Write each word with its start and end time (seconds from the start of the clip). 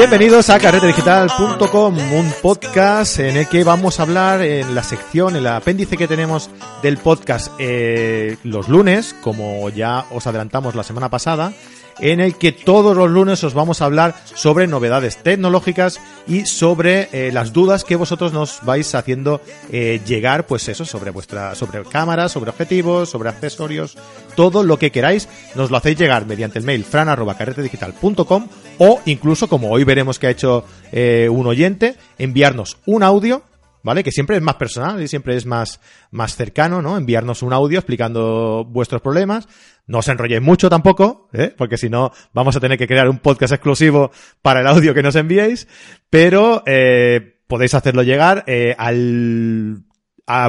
Bienvenidos 0.00 0.48
a 0.48 0.58
carretedigital.com, 0.58 1.94
un 2.14 2.32
podcast 2.40 3.18
en 3.18 3.36
el 3.36 3.46
que 3.46 3.64
vamos 3.64 4.00
a 4.00 4.04
hablar 4.04 4.40
en 4.40 4.74
la 4.74 4.82
sección, 4.82 5.36
en 5.36 5.42
el 5.42 5.46
apéndice 5.48 5.98
que 5.98 6.08
tenemos 6.08 6.48
del 6.82 6.96
podcast 6.96 7.52
eh, 7.58 8.38
los 8.42 8.70
lunes, 8.70 9.14
como 9.20 9.68
ya 9.68 10.06
os 10.10 10.26
adelantamos 10.26 10.74
la 10.74 10.84
semana 10.84 11.10
pasada, 11.10 11.52
en 12.00 12.20
el 12.20 12.36
que 12.36 12.52
todos 12.52 12.96
los 12.96 13.10
lunes 13.10 13.42
os 13.44 13.54
vamos 13.54 13.80
a 13.80 13.86
hablar 13.86 14.14
sobre 14.34 14.66
novedades 14.66 15.18
tecnológicas 15.18 16.00
y 16.26 16.46
sobre 16.46 17.08
eh, 17.12 17.30
las 17.32 17.52
dudas 17.52 17.84
que 17.84 17.96
vosotros 17.96 18.32
nos 18.32 18.60
vais 18.64 18.94
haciendo 18.94 19.40
eh, 19.70 20.00
llegar, 20.06 20.46
pues 20.46 20.68
eso, 20.68 20.84
sobre 20.84 21.10
vuestra, 21.10 21.54
sobre 21.54 21.82
cámaras, 21.84 22.32
sobre 22.32 22.50
objetivos, 22.50 23.08
sobre 23.08 23.28
accesorios, 23.28 23.96
todo 24.34 24.62
lo 24.62 24.78
que 24.78 24.90
queráis, 24.90 25.28
nos 25.54 25.70
lo 25.70 25.76
hacéis 25.76 25.98
llegar 25.98 26.26
mediante 26.26 26.58
el 26.58 26.64
mail 26.64 26.84
fran@carretedigital.com 26.84 28.48
o 28.78 29.00
incluso, 29.06 29.48
como 29.48 29.70
hoy 29.70 29.84
veremos 29.84 30.18
que 30.18 30.26
ha 30.26 30.30
hecho 30.30 30.64
eh, 30.92 31.28
un 31.30 31.46
oyente, 31.46 31.96
enviarnos 32.18 32.78
un 32.86 33.02
audio 33.02 33.42
¿vale? 33.82 34.04
Que 34.04 34.12
siempre 34.12 34.36
es 34.36 34.42
más 34.42 34.56
personal 34.56 35.02
y 35.02 35.08
siempre 35.08 35.36
es 35.36 35.46
más, 35.46 35.80
más 36.10 36.36
cercano, 36.36 36.82
¿no? 36.82 36.96
Enviarnos 36.96 37.42
un 37.42 37.52
audio 37.52 37.78
explicando 37.78 38.64
vuestros 38.64 39.00
problemas. 39.00 39.48
No 39.90 39.98
os 39.98 40.06
enrolléis 40.06 40.40
mucho 40.40 40.70
tampoco, 40.70 41.28
¿eh? 41.32 41.52
Porque 41.58 41.76
si 41.76 41.90
no, 41.90 42.12
vamos 42.32 42.54
a 42.54 42.60
tener 42.60 42.78
que 42.78 42.86
crear 42.86 43.08
un 43.08 43.18
podcast 43.18 43.52
exclusivo 43.52 44.12
para 44.40 44.60
el 44.60 44.68
audio 44.68 44.94
que 44.94 45.02
nos 45.02 45.16
enviéis. 45.16 45.66
Pero, 46.08 46.62
eh, 46.64 47.40
podéis 47.48 47.74
hacerlo 47.74 48.04
llegar, 48.04 48.44
eh, 48.46 48.76
al, 48.78 49.82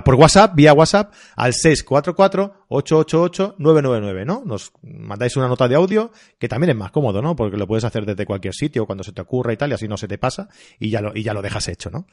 por 0.05 0.13
WhatsApp, 0.13 0.53
vía 0.53 0.73
WhatsApp, 0.73 1.11
al 1.35 1.53
644-888-999, 1.53 4.25
¿no? 4.25 4.43
Nos 4.45 4.73
mandáis 4.83 5.35
una 5.35 5.47
nota 5.47 5.67
de 5.67 5.73
audio, 5.73 6.11
que 6.37 6.47
también 6.47 6.69
es 6.69 6.75
más 6.75 6.91
cómodo, 6.91 7.23
¿no? 7.23 7.35
Porque 7.35 7.57
lo 7.57 7.65
puedes 7.65 7.83
hacer 7.83 8.05
desde 8.05 8.27
cualquier 8.27 8.53
sitio, 8.53 8.85
cuando 8.85 9.03
se 9.03 9.11
te 9.11 9.21
ocurra 9.21 9.53
y 9.53 9.57
tal, 9.57 9.71
y 9.71 9.73
así 9.73 9.87
no 9.87 9.97
se 9.97 10.07
te 10.07 10.19
pasa, 10.19 10.49
y 10.79 10.91
ya 10.91 11.01
lo, 11.01 11.13
y 11.15 11.23
ya 11.23 11.33
lo 11.33 11.41
dejas 11.41 11.67
hecho, 11.67 11.89
¿no? 11.89 12.05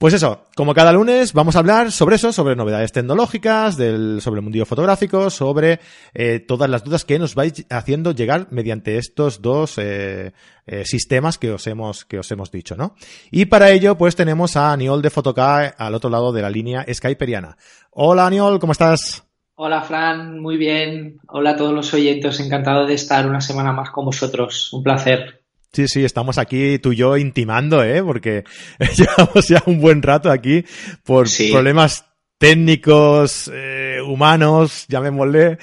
Pues 0.00 0.14
eso, 0.14 0.46
como 0.56 0.72
cada 0.72 0.94
lunes 0.94 1.34
vamos 1.34 1.56
a 1.56 1.58
hablar 1.58 1.92
sobre 1.92 2.16
eso, 2.16 2.32
sobre 2.32 2.56
novedades 2.56 2.90
tecnológicas, 2.90 3.76
del, 3.76 4.22
sobre 4.22 4.38
el 4.38 4.42
mundillo 4.44 4.64
fotográfico, 4.64 5.28
sobre 5.28 5.78
eh, 6.14 6.40
todas 6.40 6.70
las 6.70 6.82
dudas 6.84 7.04
que 7.04 7.18
nos 7.18 7.34
vais 7.34 7.66
haciendo 7.68 8.12
llegar 8.12 8.46
mediante 8.50 8.96
estos 8.96 9.42
dos 9.42 9.76
eh, 9.76 10.32
eh, 10.66 10.84
sistemas 10.86 11.36
que 11.36 11.52
os 11.52 11.66
hemos 11.66 12.06
que 12.06 12.18
os 12.18 12.30
hemos 12.30 12.50
dicho, 12.50 12.76
¿no? 12.76 12.94
Y 13.30 13.44
para 13.44 13.72
ello, 13.72 13.98
pues 13.98 14.16
tenemos 14.16 14.56
a 14.56 14.72
Aniol 14.72 15.02
de 15.02 15.10
Fotoca 15.10 15.66
al 15.66 15.94
otro 15.94 16.08
lado 16.08 16.32
de 16.32 16.40
la 16.40 16.48
línea 16.48 16.86
skyperiana. 16.90 17.58
Hola 17.90 18.26
Aniol, 18.26 18.58
¿cómo 18.58 18.72
estás? 18.72 19.26
Hola 19.54 19.82
Fran, 19.82 20.40
muy 20.40 20.56
bien. 20.56 21.18
Hola 21.28 21.50
a 21.50 21.56
todos 21.56 21.74
los 21.74 21.92
oyentes, 21.92 22.40
encantado 22.40 22.86
de 22.86 22.94
estar 22.94 23.26
una 23.26 23.42
semana 23.42 23.74
más 23.74 23.90
con 23.90 24.06
vosotros. 24.06 24.72
Un 24.72 24.82
placer. 24.82 25.39
Sí, 25.72 25.86
sí, 25.86 26.04
estamos 26.04 26.38
aquí 26.38 26.78
tú 26.78 26.92
y 26.92 26.96
yo 26.96 27.16
intimando, 27.16 27.82
¿eh? 27.84 28.02
Porque 28.02 28.44
llevamos 28.96 29.48
ya 29.48 29.62
un 29.66 29.80
buen 29.80 30.02
rato 30.02 30.30
aquí 30.30 30.64
por 31.04 31.28
problemas 31.50 32.06
técnicos, 32.38 33.50
eh, 33.52 33.98
humanos, 34.04 34.86
llamémosle. 34.88 35.58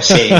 Sí, 0.00 0.30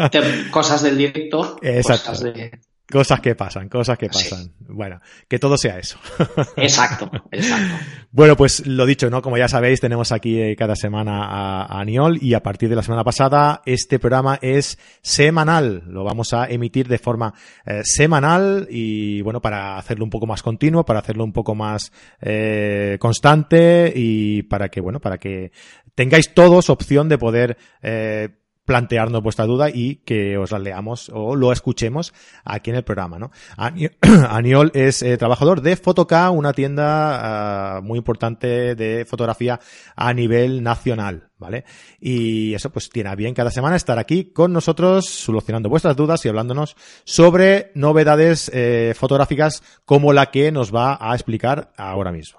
cosas 0.50 0.82
del 0.82 0.98
directo. 0.98 1.58
Exacto. 1.62 2.10
Cosas 2.10 2.34
de... 2.34 2.60
Cosas 2.90 3.20
que 3.20 3.34
pasan, 3.34 3.68
cosas 3.68 3.96
que 3.96 4.08
pasan. 4.08 4.52
Bueno, 4.68 4.98
que 5.28 5.38
todo 5.38 5.56
sea 5.56 5.78
eso. 5.78 5.98
Exacto, 6.56 7.10
exacto. 7.30 7.84
Bueno, 8.10 8.36
pues 8.36 8.66
lo 8.66 8.86
dicho, 8.86 9.08
¿no? 9.10 9.22
Como 9.22 9.36
ya 9.38 9.48
sabéis, 9.48 9.80
tenemos 9.80 10.12
aquí 10.12 10.40
eh, 10.40 10.56
cada 10.56 10.74
semana 10.74 11.24
a, 11.24 11.80
Aniol 11.80 12.18
y 12.20 12.34
a 12.34 12.42
partir 12.42 12.68
de 12.68 12.76
la 12.76 12.82
semana 12.82 13.04
pasada 13.04 13.62
este 13.64 13.98
programa 13.98 14.38
es 14.42 14.78
semanal. 15.02 15.84
Lo 15.86 16.04
vamos 16.04 16.32
a 16.32 16.46
emitir 16.46 16.88
de 16.88 16.98
forma 16.98 17.32
eh, 17.64 17.82
semanal 17.84 18.66
y 18.70 19.22
bueno, 19.22 19.40
para 19.40 19.78
hacerlo 19.78 20.04
un 20.04 20.10
poco 20.10 20.26
más 20.26 20.42
continuo, 20.42 20.84
para 20.84 21.00
hacerlo 21.00 21.24
un 21.24 21.32
poco 21.32 21.54
más 21.54 21.92
eh, 22.20 22.96
constante 23.00 23.92
y 23.94 24.42
para 24.42 24.68
que, 24.68 24.80
bueno, 24.80 25.00
para 25.00 25.18
que 25.18 25.52
tengáis 25.94 26.32
todos 26.34 26.70
opción 26.70 27.08
de 27.08 27.18
poder 27.18 27.56
eh, 27.82 28.30
plantearnos 28.70 29.20
vuestra 29.20 29.46
duda 29.46 29.68
y 29.68 29.96
que 30.04 30.38
os 30.38 30.52
la 30.52 30.60
leamos 30.60 31.10
o 31.12 31.34
lo 31.34 31.50
escuchemos 31.50 32.14
aquí 32.44 32.70
en 32.70 32.76
el 32.76 32.84
programa, 32.84 33.18
¿no? 33.18 33.32
Aniol 34.28 34.70
es 34.74 35.02
eh, 35.02 35.18
trabajador 35.18 35.60
de 35.60 35.74
Fotoca, 35.74 36.30
una 36.30 36.52
tienda 36.52 37.78
ah, 37.78 37.80
muy 37.80 37.98
importante 37.98 38.76
de 38.76 39.04
fotografía 39.06 39.58
a 39.96 40.14
nivel 40.14 40.62
nacional, 40.62 41.30
¿vale? 41.36 41.64
Y 41.98 42.54
eso 42.54 42.70
pues 42.70 42.90
tiene 42.90 43.10
a 43.10 43.16
bien 43.16 43.34
cada 43.34 43.50
semana 43.50 43.74
estar 43.74 43.98
aquí 43.98 44.26
con 44.26 44.52
nosotros 44.52 45.06
solucionando 45.06 45.68
vuestras 45.68 45.96
dudas 45.96 46.24
y 46.24 46.28
hablándonos 46.28 46.76
sobre 47.02 47.72
novedades 47.74 48.52
eh, 48.54 48.94
fotográficas 48.96 49.64
como 49.84 50.12
la 50.12 50.30
que 50.30 50.52
nos 50.52 50.72
va 50.72 50.96
a 51.00 51.12
explicar 51.12 51.72
ahora 51.76 52.12
mismo. 52.12 52.38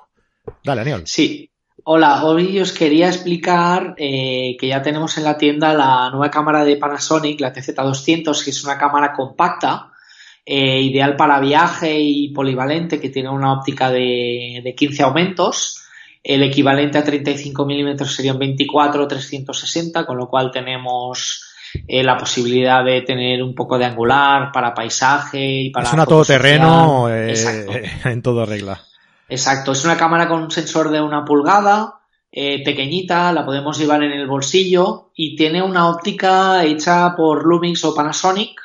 Dale, 0.63 0.79
Aniol. 0.79 1.03
Sí, 1.07 1.50
Hola, 1.83 2.23
hoy 2.23 2.59
os 2.59 2.73
quería 2.73 3.07
explicar 3.07 3.95
eh, 3.97 4.55
que 4.59 4.67
ya 4.67 4.81
tenemos 4.81 5.17
en 5.17 5.23
la 5.23 5.37
tienda 5.37 5.73
la 5.73 6.09
nueva 6.11 6.29
cámara 6.29 6.63
de 6.63 6.77
Panasonic, 6.77 7.39
la 7.41 7.53
TZ200, 7.53 8.43
que 8.43 8.51
es 8.51 8.63
una 8.63 8.77
cámara 8.77 9.13
compacta, 9.13 9.89
eh, 10.45 10.81
ideal 10.81 11.15
para 11.15 11.39
viaje 11.39 11.99
y 11.99 12.29
polivalente, 12.29 12.99
que 12.99 13.09
tiene 13.09 13.29
una 13.29 13.53
óptica 13.53 13.89
de, 13.89 14.61
de 14.63 14.75
15 14.75 15.03
aumentos. 15.03 15.83
El 16.23 16.43
equivalente 16.43 16.99
a 16.99 17.03
35 17.03 17.65
milímetros 17.65 18.13
serían 18.13 18.37
24 18.37 19.03
o 19.03 19.07
360, 19.07 20.05
con 20.05 20.17
lo 20.17 20.27
cual 20.27 20.51
tenemos 20.51 21.51
eh, 21.87 22.03
la 22.03 22.15
posibilidad 22.15 22.83
de 22.85 23.01
tener 23.01 23.41
un 23.41 23.55
poco 23.55 23.79
de 23.79 23.85
angular 23.85 24.51
para 24.51 24.73
paisaje 24.73 25.43
y 25.43 25.69
para. 25.71 25.87
Es 25.87 25.93
una 25.93 26.05
todoterreno 26.05 27.09
en 27.09 28.21
todo 28.21 28.45
regla. 28.45 28.81
Exacto, 29.31 29.71
es 29.71 29.85
una 29.85 29.95
cámara 29.95 30.27
con 30.27 30.43
un 30.43 30.51
sensor 30.51 30.91
de 30.91 30.99
una 30.99 31.23
pulgada, 31.23 32.01
eh, 32.33 32.61
pequeñita, 32.65 33.31
la 33.31 33.45
podemos 33.45 33.77
llevar 33.77 34.03
en 34.03 34.11
el 34.11 34.27
bolsillo 34.27 35.11
y 35.15 35.37
tiene 35.37 35.63
una 35.63 35.87
óptica 35.87 36.65
hecha 36.65 37.15
por 37.15 37.45
Lumix 37.45 37.85
o 37.85 37.95
Panasonic 37.95 38.59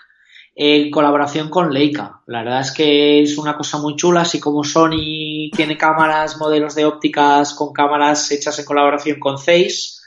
en 0.56 0.91
colaboración 0.91 1.50
con 1.50 1.72
Leica. 1.72 2.21
La 2.27 2.43
verdad 2.43 2.62
es 2.62 2.72
que 2.72 3.22
es 3.22 3.38
una 3.38 3.56
cosa 3.56 3.78
muy 3.78 3.94
chula, 3.94 4.22
así 4.22 4.41
como 4.41 4.65
Sony 4.65 5.50
tiene 5.54 5.77
cámaras, 5.77 6.37
modelos 6.37 6.75
de 6.75 6.84
ópticas 6.84 7.54
con 7.54 7.72
cámaras 7.72 8.28
hechas 8.33 8.59
en 8.59 8.65
colaboración 8.65 9.21
con 9.21 9.38
Zeiss, 9.38 10.03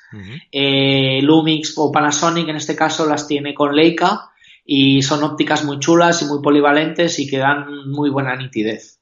eh, 0.51 1.21
Lumix 1.21 1.73
o 1.77 1.89
Panasonic 1.89 2.49
en 2.49 2.57
este 2.57 2.75
caso 2.75 3.05
las 3.05 3.27
tiene 3.27 3.53
con 3.53 3.73
Leica 3.73 4.29
y 4.65 5.03
son 5.03 5.23
ópticas 5.23 5.63
muy 5.63 5.79
chulas 5.79 6.21
y 6.21 6.25
muy 6.25 6.41
polivalentes 6.41 7.17
y 7.19 7.29
que 7.29 7.37
dan 7.37 7.87
muy 7.87 8.09
buena 8.09 8.35
nitidez. 8.35 8.99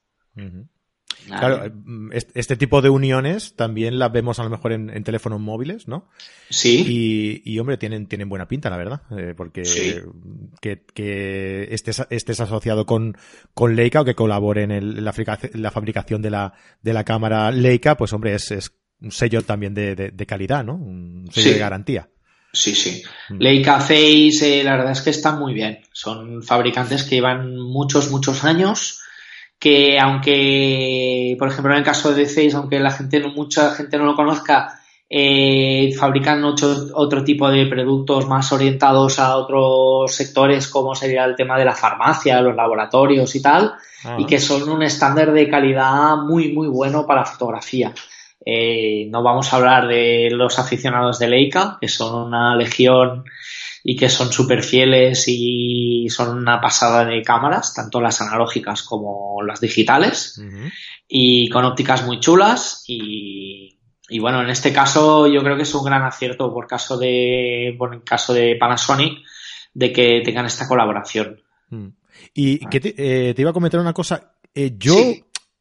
Claro, 1.26 1.70
mm, 1.84 2.10
este 2.12 2.56
tipo 2.56 2.80
de 2.80 2.88
uniones 2.88 3.54
también 3.54 3.98
las 3.98 4.12
vemos 4.12 4.38
a 4.38 4.44
lo 4.44 4.50
mejor 4.50 4.72
en, 4.72 5.04
teléfonos 5.04 5.40
móviles, 5.40 5.88
¿no? 5.88 6.08
Sí. 6.50 7.42
Y, 7.44 7.58
hombre, 7.58 7.76
tienen, 7.76 8.06
tienen 8.06 8.28
buena 8.28 8.48
pinta, 8.48 8.70
la 8.70 8.76
verdad. 8.76 9.02
Eh, 9.16 9.34
porque 9.36 9.62
que, 10.60 10.84
que 10.94 11.68
estés, 11.70 12.06
estés, 12.10 12.40
asociado 12.40 12.86
con, 12.86 13.16
con 13.54 13.76
Leica 13.76 14.00
o 14.00 14.04
que 14.04 14.14
colabore 14.14 14.62
en, 14.62 15.04
la, 15.04 15.12
fabricación 15.12 16.22
de 16.22 16.30
la, 16.30 16.54
de 16.82 16.92
la 16.92 17.04
cámara 17.04 17.50
Leica, 17.50 17.96
pues 17.96 18.12
hombre, 18.12 18.34
es, 18.34 18.50
es 18.50 18.72
un 19.00 19.12
sello 19.12 19.42
también 19.42 19.74
de, 19.74 19.94
de, 19.94 20.26
calidad, 20.26 20.64
¿no? 20.64 20.74
Un 20.74 21.28
sello 21.32 21.52
de 21.52 21.58
garantía. 21.58 22.08
Sí, 22.52 22.74
sí. 22.74 23.02
Mm. 23.28 23.38
Leica 23.38 23.80
Face, 23.80 24.60
eh, 24.60 24.64
la 24.64 24.76
verdad 24.76 24.92
es 24.92 25.02
que 25.02 25.10
están 25.10 25.38
muy 25.38 25.54
bien. 25.54 25.80
Son 25.92 26.42
fabricantes 26.42 27.04
que 27.04 27.16
llevan 27.16 27.56
muchos, 27.56 28.10
muchos 28.10 28.44
años 28.44 29.00
que 29.58 29.98
aunque, 29.98 31.36
por 31.38 31.48
ejemplo, 31.48 31.72
en 31.72 31.78
el 31.78 31.84
caso 31.84 32.14
de 32.14 32.26
Zeiss, 32.26 32.54
aunque 32.54 32.78
la 32.78 32.90
gente 32.90 33.20
no, 33.20 33.28
mucha 33.30 33.70
gente 33.72 33.98
no 33.98 34.04
lo 34.04 34.14
conozca, 34.14 34.80
eh, 35.10 35.90
fabrican 35.98 36.44
otro, 36.44 36.76
otro 36.94 37.24
tipo 37.24 37.50
de 37.50 37.66
productos 37.66 38.28
más 38.28 38.52
orientados 38.52 39.18
a 39.18 39.36
otros 39.36 40.14
sectores, 40.14 40.68
como 40.68 40.94
sería 40.94 41.24
el 41.24 41.34
tema 41.34 41.58
de 41.58 41.64
la 41.64 41.74
farmacia, 41.74 42.42
los 42.42 42.54
laboratorios 42.54 43.34
y 43.34 43.42
tal, 43.42 43.74
y 44.18 44.26
que 44.26 44.38
son 44.38 44.68
un 44.68 44.82
estándar 44.82 45.32
de 45.32 45.48
calidad 45.48 46.16
muy, 46.18 46.52
muy 46.52 46.68
bueno 46.68 47.06
para 47.06 47.24
fotografía. 47.24 47.92
Eh, 48.44 49.08
no 49.10 49.22
vamos 49.22 49.52
a 49.52 49.56
hablar 49.56 49.88
de 49.88 50.28
los 50.30 50.58
aficionados 50.58 51.18
de 51.18 51.28
Leica, 51.28 51.78
que 51.80 51.88
son 51.88 52.28
una 52.28 52.54
legión 52.54 53.24
y 53.84 53.96
que 53.96 54.08
son 54.08 54.32
súper 54.32 54.62
fieles 54.62 55.24
y 55.28 56.08
son 56.10 56.36
una 56.36 56.60
pasada 56.60 57.04
de 57.04 57.22
cámaras, 57.22 57.74
tanto 57.74 58.00
las 58.00 58.20
analógicas 58.20 58.82
como 58.82 59.42
las 59.42 59.60
digitales, 59.60 60.40
y 61.06 61.48
con 61.48 61.64
ópticas 61.64 62.04
muy 62.04 62.20
chulas 62.20 62.84
y, 62.86 63.78
y, 64.08 64.18
bueno, 64.18 64.42
en 64.42 64.50
este 64.50 64.72
caso 64.72 65.26
yo 65.26 65.42
creo 65.42 65.56
que 65.56 65.62
es 65.62 65.74
un 65.74 65.84
gran 65.84 66.02
acierto 66.02 66.52
por 66.52 66.66
caso 66.66 66.98
de, 66.98 67.74
por 67.78 67.94
el 67.94 68.02
caso 68.02 68.34
de 68.34 68.56
Panasonic 68.58 69.20
de 69.74 69.92
que 69.92 70.22
tengan 70.24 70.46
esta 70.46 70.66
colaboración. 70.66 71.40
Mm. 71.70 71.88
Y 72.34 72.58
que 72.66 72.80
te, 72.80 72.88
eh, 72.96 73.34
te, 73.34 73.42
iba 73.42 73.50
a 73.50 73.54
comentar 73.54 73.80
una 73.80 73.92
cosa, 73.92 74.34
eh, 74.54 74.72
yo 74.76 74.96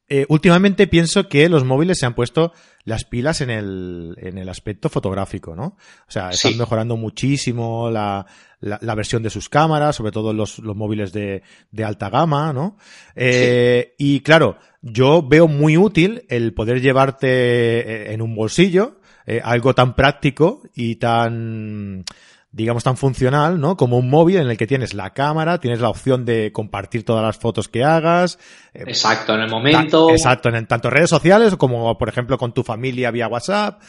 eh, 0.10 0.26
últimamente 0.30 0.88
pienso 0.88 1.28
que 1.28 1.50
los 1.50 1.64
móviles 1.64 2.00
se 2.00 2.06
han 2.06 2.16
puesto 2.16 2.54
las 2.86 3.04
pilas 3.04 3.42
en 3.42 3.50
el, 3.50 4.16
en 4.18 4.38
el 4.38 4.48
aspecto 4.48 4.88
fotográfico, 4.90 5.56
¿no? 5.56 5.66
O 6.08 6.12
sea, 6.12 6.30
están 6.30 6.58
mejorando 6.58 6.96
muchísimo 6.96 7.90
la, 7.92 8.26
la, 8.62 8.96
versión 8.96 9.22
de 9.24 9.30
sus 9.30 9.50
cámaras, 9.50 9.98
sobre 9.98 10.14
todo 10.14 10.32
los, 10.34 10.60
los 10.60 10.76
móviles 10.76 11.12
de, 11.12 11.44
de 11.72 11.84
alta 11.84 12.10
gama, 12.10 12.54
¿no? 12.54 12.78
Eh, 13.16 13.94
Y 13.98 14.22
claro, 14.22 14.58
yo 14.82 15.22
veo 15.22 15.50
muy 15.50 15.76
útil 15.76 16.24
el 16.30 16.54
poder 16.54 16.82
llevarte 16.82 17.28
eh, 17.28 18.14
en 18.14 18.22
un 18.22 18.34
bolsillo 18.34 19.02
eh, 19.30 19.42
algo 19.44 19.76
tan 19.76 19.94
práctico 19.94 20.64
y 20.74 20.96
tan 20.96 22.06
digamos, 22.52 22.84
tan 22.84 22.98
funcional, 22.98 23.60
¿no? 23.60 23.78
Como 23.78 23.98
un 23.98 24.10
móvil 24.10 24.38
en 24.38 24.50
el 24.50 24.58
que 24.58 24.68
tienes 24.68 24.94
la 24.94 25.14
cámara, 25.14 25.60
tienes 25.60 25.80
la 25.80 25.90
opción 25.90 26.26
de 26.26 26.52
compartir 26.52 27.04
todas 27.04 27.24
las 27.24 27.38
fotos 27.38 27.68
que 27.68 27.84
hagas. 27.84 28.40
Eh, 28.74 28.84
exacto, 28.88 29.36
en 29.36 29.42
el 29.42 29.50
momento. 29.50 30.10
Exacto, 30.10 30.50
en 30.50 30.66
tanto 30.66 30.90
redes 30.90 31.10
sociales 31.10 31.56
como, 31.56 31.98
por 31.98 32.10
ejemplo, 32.10 32.38
con 32.38 32.54
tu 32.54 32.64
familia 32.64 33.12
vía 33.12 33.28
WhatsApp. 33.28 33.82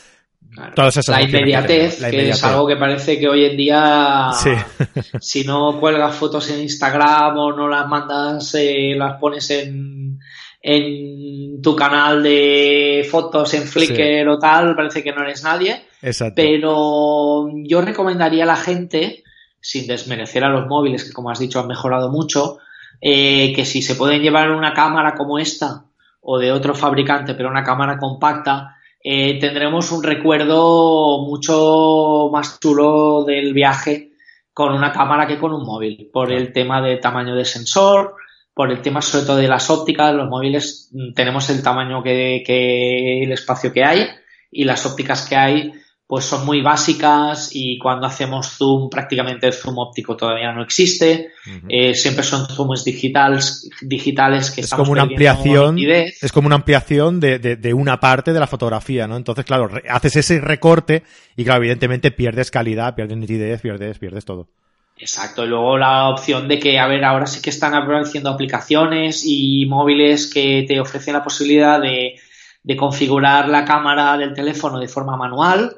Todas 0.74 0.96
esas 0.96 1.16
la, 1.16 1.22
inmediatez, 1.22 2.00
que, 2.00 2.30
es 2.30 2.44
algo 2.44 2.66
que 2.66 2.76
parece 2.76 3.18
que 3.18 3.28
hoy 3.28 3.44
en 3.44 3.56
día, 3.56 4.30
si 5.20 5.44
no 5.44 5.78
cuelgas 5.78 6.14
fotos 6.14 6.48
en 6.50 6.60
Instagram 6.62 7.36
o 7.36 7.52
no 7.52 7.68
las 7.68 7.86
mandas, 7.86 8.54
eh, 8.54 8.94
las 8.96 9.18
pones 9.20 9.50
en, 9.50 10.18
en 10.62 11.60
tu 11.60 11.76
canal 11.76 12.22
de 12.22 13.06
fotos 13.10 13.52
en 13.54 13.64
Flickr 13.64 14.28
o 14.28 14.38
tal, 14.38 14.74
parece 14.74 15.02
que 15.02 15.12
no 15.12 15.22
eres 15.22 15.42
nadie. 15.42 15.87
Exacto. 16.02 16.34
Pero 16.36 17.48
yo 17.64 17.80
recomendaría 17.80 18.44
a 18.44 18.46
la 18.46 18.56
gente, 18.56 19.24
sin 19.60 19.86
desmerecer 19.86 20.44
a 20.44 20.48
los 20.48 20.66
móviles, 20.66 21.04
que 21.04 21.12
como 21.12 21.30
has 21.30 21.38
dicho 21.38 21.60
han 21.60 21.66
mejorado 21.66 22.10
mucho, 22.10 22.58
eh, 23.00 23.52
que 23.54 23.64
si 23.64 23.82
se 23.82 23.94
pueden 23.94 24.22
llevar 24.22 24.50
una 24.50 24.72
cámara 24.72 25.14
como 25.14 25.38
esta 25.38 25.84
o 26.20 26.38
de 26.38 26.52
otro 26.52 26.74
fabricante, 26.74 27.34
pero 27.34 27.48
una 27.48 27.64
cámara 27.64 27.98
compacta, 27.98 28.76
eh, 29.02 29.38
tendremos 29.40 29.92
un 29.92 30.02
recuerdo 30.02 31.24
mucho 31.26 32.28
más 32.32 32.58
chulo 32.60 33.24
del 33.24 33.54
viaje 33.54 34.12
con 34.52 34.74
una 34.74 34.92
cámara 34.92 35.26
que 35.26 35.38
con 35.38 35.52
un 35.52 35.64
móvil, 35.64 36.10
por 36.12 36.32
el 36.32 36.52
tema 36.52 36.82
de 36.82 36.96
tamaño 36.96 37.36
de 37.36 37.44
sensor, 37.44 38.16
por 38.52 38.72
el 38.72 38.82
tema 38.82 39.00
sobre 39.00 39.24
todo 39.24 39.36
de 39.36 39.46
las 39.46 39.70
ópticas, 39.70 40.12
los 40.12 40.28
móviles 40.28 40.90
mm, 40.92 41.12
tenemos 41.14 41.48
el 41.50 41.62
tamaño 41.62 42.02
que, 42.02 42.42
que 42.44 43.22
el 43.22 43.30
espacio 43.30 43.72
que 43.72 43.84
hay 43.84 44.08
y 44.50 44.64
las 44.64 44.84
ópticas 44.84 45.28
que 45.28 45.36
hay 45.36 45.72
pues 46.08 46.24
son 46.24 46.46
muy 46.46 46.62
básicas 46.62 47.50
y 47.52 47.76
cuando 47.76 48.06
hacemos 48.06 48.56
zoom 48.56 48.88
prácticamente 48.88 49.46
el 49.46 49.52
zoom 49.52 49.76
óptico 49.76 50.16
todavía 50.16 50.50
no 50.52 50.62
existe. 50.62 51.32
eh, 51.68 51.94
siempre 51.94 52.24
son 52.24 52.46
zooms 52.48 52.82
digitales, 52.82 53.68
digitales 53.82 54.50
que 54.50 54.62
es 54.62 54.70
como 54.70 54.92
una 54.92 55.02
ampliación, 55.02 55.78
es 55.78 56.32
como 56.32 56.46
una 56.46 56.56
ampliación 56.56 57.20
de, 57.20 57.38
de, 57.38 57.56
de, 57.56 57.74
una 57.74 58.00
parte 58.00 58.32
de 58.32 58.40
la 58.40 58.46
fotografía, 58.46 59.06
¿no? 59.06 59.18
Entonces, 59.18 59.44
claro, 59.44 59.68
haces 59.86 60.16
ese 60.16 60.40
recorte 60.40 61.02
y 61.36 61.44
claro, 61.44 61.58
evidentemente 61.58 62.10
pierdes 62.10 62.50
calidad, 62.50 62.94
pierdes 62.94 63.18
nitidez, 63.18 63.60
pierdes, 63.60 63.98
pierdes 63.98 64.24
todo. 64.24 64.48
Exacto, 64.96 65.44
y 65.44 65.48
luego 65.48 65.76
la 65.76 66.08
opción 66.08 66.48
de 66.48 66.58
que, 66.58 66.78
a 66.78 66.88
ver, 66.88 67.04
ahora 67.04 67.26
sí 67.26 67.42
que 67.42 67.50
están 67.50 67.74
apareciendo 67.74 68.30
aplicaciones 68.30 69.24
y 69.26 69.66
móviles 69.66 70.32
que 70.32 70.64
te 70.66 70.80
ofrecen 70.80 71.12
la 71.12 71.22
posibilidad 71.22 71.78
de, 71.80 72.14
de 72.62 72.76
configurar 72.76 73.48
la 73.48 73.64
cámara 73.64 74.16
del 74.16 74.34
teléfono 74.34 74.78
de 74.78 74.88
forma 74.88 75.16
manual, 75.16 75.76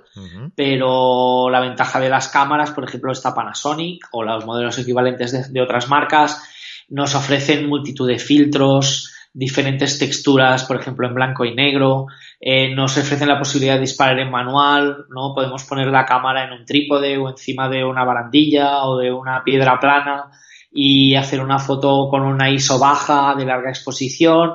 pero 0.55 1.49
la 1.51 1.61
ventaja 1.61 2.01
de 2.01 2.09
las 2.09 2.29
cámaras, 2.29 2.73
por 2.73 2.85
ejemplo, 2.85 3.13
esta 3.13 3.35
Panasonic 3.35 4.09
o 4.13 4.23
los 4.23 4.45
modelos 4.45 4.79
equivalentes 4.79 5.33
de, 5.33 5.45
de 5.49 5.63
otras 5.63 5.89
marcas, 5.89 6.43
nos 6.89 7.15
ofrecen 7.15 7.69
multitud 7.69 8.09
de 8.09 8.19
filtros, 8.19 9.13
diferentes 9.33 9.99
texturas, 9.99 10.65
por 10.65 10.77
ejemplo, 10.77 11.07
en 11.07 11.15
blanco 11.15 11.45
y 11.45 11.55
negro. 11.55 12.07
Eh, 12.41 12.75
nos 12.75 12.97
ofrecen 12.97 13.29
la 13.29 13.39
posibilidad 13.39 13.75
de 13.75 13.81
disparar 13.81 14.19
en 14.19 14.31
manual, 14.31 15.05
¿no? 15.09 15.35
Podemos 15.35 15.65
poner 15.65 15.89
la 15.89 16.05
cámara 16.05 16.45
en 16.45 16.53
un 16.53 16.65
trípode 16.65 17.17
o 17.19 17.29
encima 17.29 17.69
de 17.69 17.85
una 17.85 18.05
barandilla 18.05 18.85
o 18.85 18.99
de 18.99 19.13
una 19.13 19.43
piedra 19.45 19.79
plana 19.79 20.31
y 20.73 21.15
hacer 21.15 21.41
una 21.41 21.59
foto 21.59 22.09
con 22.11 22.23
una 22.23 22.51
ISO 22.51 22.79
baja 22.79 23.35
de 23.37 23.45
larga 23.45 23.71
exposición, 23.71 24.55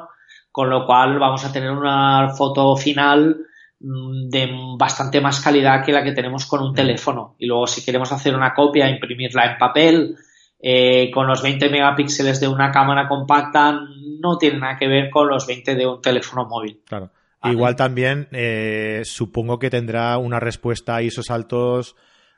con 0.56 0.70
lo 0.70 0.86
cual 0.86 1.20
vamos 1.20 1.44
a 1.44 1.52
tener 1.52 1.70
una 1.70 2.30
foto 2.30 2.78
final 2.78 3.46
mm, 3.82 4.30
de 4.30 4.50
bastante 4.80 5.20
más 5.20 5.42
calidad 5.42 5.84
que 5.84 5.92
la 5.92 6.02
que 6.02 6.14
tenemos 6.14 6.46
con 6.46 6.62
un 6.62 6.74
teléfono. 6.74 7.36
Y 7.38 7.46
luego 7.46 7.68
si 7.68 7.84
queremos 7.84 8.10
hacer 8.14 8.34
una 8.34 8.54
copia, 8.54 8.90
imprimirla 8.90 9.52
en 9.52 9.58
papel, 9.58 10.16
eh, 10.62 11.12
con 11.12 11.28
los 11.28 11.44
20 11.44 11.70
megapíxeles 11.70 12.40
de 12.40 12.48
una 12.48 12.72
cámara 12.72 13.10
compacta 13.10 13.82
no 14.22 14.38
tiene 14.38 14.60
nada 14.60 14.78
que 14.78 14.88
ver 14.88 15.10
con 15.10 15.28
los 15.28 15.46
20 15.46 15.76
de 15.76 15.88
un 15.88 16.02
teléfono 16.02 16.46
móvil. 16.46 16.80
Claro. 16.86 17.12
Igual 17.44 17.76
también 17.76 18.30
eh, 18.32 19.02
supongo 19.04 19.60
que 19.60 19.70
tendrá 19.70 20.18
una 20.18 20.40
respuesta 20.40 20.96
a 20.96 21.02
esos 21.02 21.26
saltos 21.26 21.98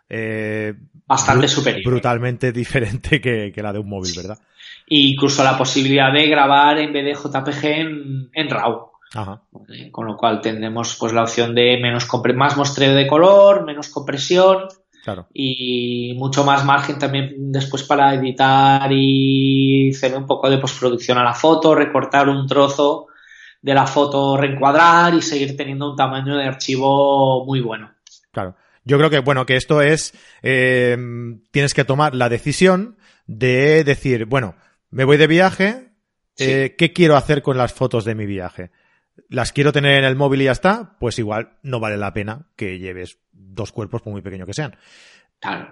eh, 0.09 0.73
bastante 1.05 1.47
superior. 1.47 1.85
Brutalmente 1.85 2.51
diferente 2.63 3.21
que, 3.21 3.53
la 3.57 3.73
de 3.73 3.77
un 3.77 3.89
móvil, 3.89 4.13
¿verdad? 4.17 4.39
E 4.89 4.99
incluso 4.99 5.43
la 5.43 5.57
posibilidad 5.57 6.13
de 6.13 6.27
grabar 6.27 6.79
en 6.79 6.93
vez 6.93 7.03
de 7.03 7.13
JPG 7.13 7.65
en, 8.33 8.49
RAW. 8.49 8.91
Ajá. 9.13 9.41
Con 9.91 10.05
lo 10.05 10.15
cual 10.15 10.41
tendremos 10.41 10.95
pues 10.95 11.13
la 11.13 11.23
opción 11.23 11.53
de 11.53 11.77
menos 11.81 12.07
más 12.35 12.57
mostreo 12.57 12.93
de 12.93 13.07
color, 13.07 13.65
menos 13.65 13.89
compresión 13.89 14.67
y 15.33 16.13
mucho 16.17 16.43
más 16.43 16.65
margen 16.65 16.99
también 16.99 17.51
después 17.51 17.83
para 17.83 18.13
editar 18.13 18.89
y 18.91 19.91
hacer 19.91 20.15
un 20.15 20.25
poco 20.25 20.49
de 20.49 20.57
postproducción 20.57 21.17
a 21.17 21.23
la 21.23 21.33
foto, 21.33 21.75
recortar 21.75 22.27
un 22.27 22.45
trozo 22.47 23.07
de 23.61 23.73
la 23.73 23.87
foto, 23.87 24.37
reencuadrar 24.37 25.13
y 25.13 25.21
seguir 25.21 25.55
teniendo 25.55 25.91
un 25.91 25.95
tamaño 25.95 26.35
de 26.35 26.45
archivo 26.45 27.45
muy 27.45 27.61
bueno. 27.61 27.91
Claro. 28.31 28.55
Yo 28.83 28.97
creo 28.97 29.09
que, 29.09 29.19
bueno, 29.19 29.45
que 29.45 29.57
esto 29.57 29.81
es, 29.81 30.13
eh, 30.41 30.97
tienes 31.51 31.73
que 31.73 31.83
tomar 31.83 32.15
la 32.15 32.29
decisión 32.29 32.97
de 33.25 33.83
decir, 33.83 34.25
bueno, 34.25 34.55
me 34.89 35.03
voy 35.03 35.17
de 35.17 35.27
viaje, 35.27 35.91
eh, 36.37 36.75
¿qué 36.77 36.93
quiero 36.93 37.15
hacer 37.15 37.41
con 37.41 37.57
las 37.57 37.73
fotos 37.73 38.05
de 38.05 38.15
mi 38.15 38.25
viaje? 38.25 38.71
las 39.29 39.51
quiero 39.51 39.71
tener 39.71 39.97
en 39.97 40.05
el 40.05 40.15
móvil 40.15 40.41
y 40.41 40.45
ya 40.45 40.51
está, 40.51 40.95
pues 40.99 41.19
igual 41.19 41.57
no 41.63 41.79
vale 41.79 41.97
la 41.97 42.13
pena 42.13 42.47
que 42.55 42.79
lleves 42.79 43.19
dos 43.31 43.71
cuerpos 43.71 44.01
por 44.01 44.13
muy 44.13 44.21
pequeños 44.21 44.47
que 44.47 44.53
sean. 44.53 44.75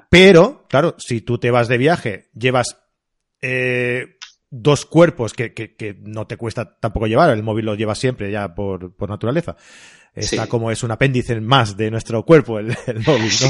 Pero, 0.10 0.66
claro, 0.70 0.96
si 1.00 1.22
tú 1.22 1.38
te 1.38 1.52
vas 1.52 1.68
de 1.68 1.78
viaje, 1.78 2.30
llevas 2.34 2.78
eh, 3.42 4.15
dos 4.62 4.86
cuerpos 4.86 5.34
que, 5.34 5.54
que, 5.54 5.76
que, 5.76 5.96
no 6.02 6.28
te 6.28 6.38
cuesta 6.38 6.78
tampoco 6.80 7.08
llevar, 7.08 7.30
el 7.30 7.44
móvil 7.44 7.66
lo 7.66 7.76
llevas 7.76 8.00
siempre 8.00 8.32
ya 8.32 8.56
por, 8.56 8.94
por 8.96 9.10
naturaleza. 9.10 9.56
Está 10.16 10.48
como 10.48 10.72
es 10.72 10.82
un 10.82 10.92
apéndice 10.92 11.42
más 11.42 11.76
de 11.76 11.92
nuestro 11.92 12.24
cuerpo, 12.24 12.58
el, 12.58 12.68
móvil, 13.06 13.32
¿no? 13.42 13.48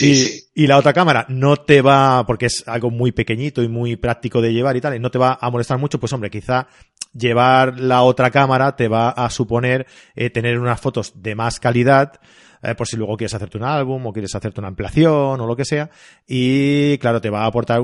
y, 0.00 0.28
y, 0.54 0.66
la 0.66 0.76
otra 0.76 0.92
cámara 0.92 1.24
no 1.30 1.56
te 1.56 1.80
va, 1.80 2.26
porque 2.26 2.46
es 2.46 2.62
algo 2.66 2.90
muy 2.90 3.12
pequeñito 3.12 3.62
y 3.62 3.68
muy 3.68 3.96
práctico 3.96 4.42
de 4.42 4.52
llevar 4.52 4.76
y 4.76 4.82
tal, 4.82 4.94
y 4.94 5.00
no 5.00 5.10
te 5.10 5.18
va 5.18 5.38
a 5.40 5.50
molestar 5.50 5.78
mucho, 5.78 5.98
pues 5.98 6.12
hombre, 6.12 6.28
quizá 6.28 6.68
llevar 7.14 7.78
la 7.80 8.02
otra 8.02 8.30
cámara 8.30 8.76
te 8.76 8.88
va 8.88 9.10
a 9.10 9.30
suponer 9.30 9.86
eh, 10.14 10.30
tener 10.30 10.58
unas 10.58 10.80
fotos 10.80 11.12
de 11.22 11.34
más 11.34 11.60
calidad, 11.60 12.20
eh, 12.62 12.74
por 12.74 12.86
si 12.86 12.96
luego 12.96 13.16
quieres 13.16 13.34
hacerte 13.34 13.58
un 13.58 13.64
álbum 13.64 14.06
o 14.06 14.12
quieres 14.12 14.34
hacerte 14.34 14.60
una 14.60 14.68
ampliación 14.68 15.40
o 15.40 15.46
lo 15.46 15.56
que 15.56 15.64
sea, 15.64 15.90
y 16.26 16.98
claro, 16.98 17.20
te 17.20 17.30
va 17.30 17.42
a 17.42 17.46
aportar 17.46 17.80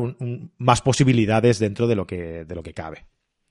más 0.58 0.80
posibilidades 0.82 1.58
dentro 1.58 1.86
de 1.86 1.94
lo 1.96 2.06
que, 2.06 2.44
de 2.44 2.54
lo 2.54 2.62
que 2.62 2.74
cabe. 2.74 3.06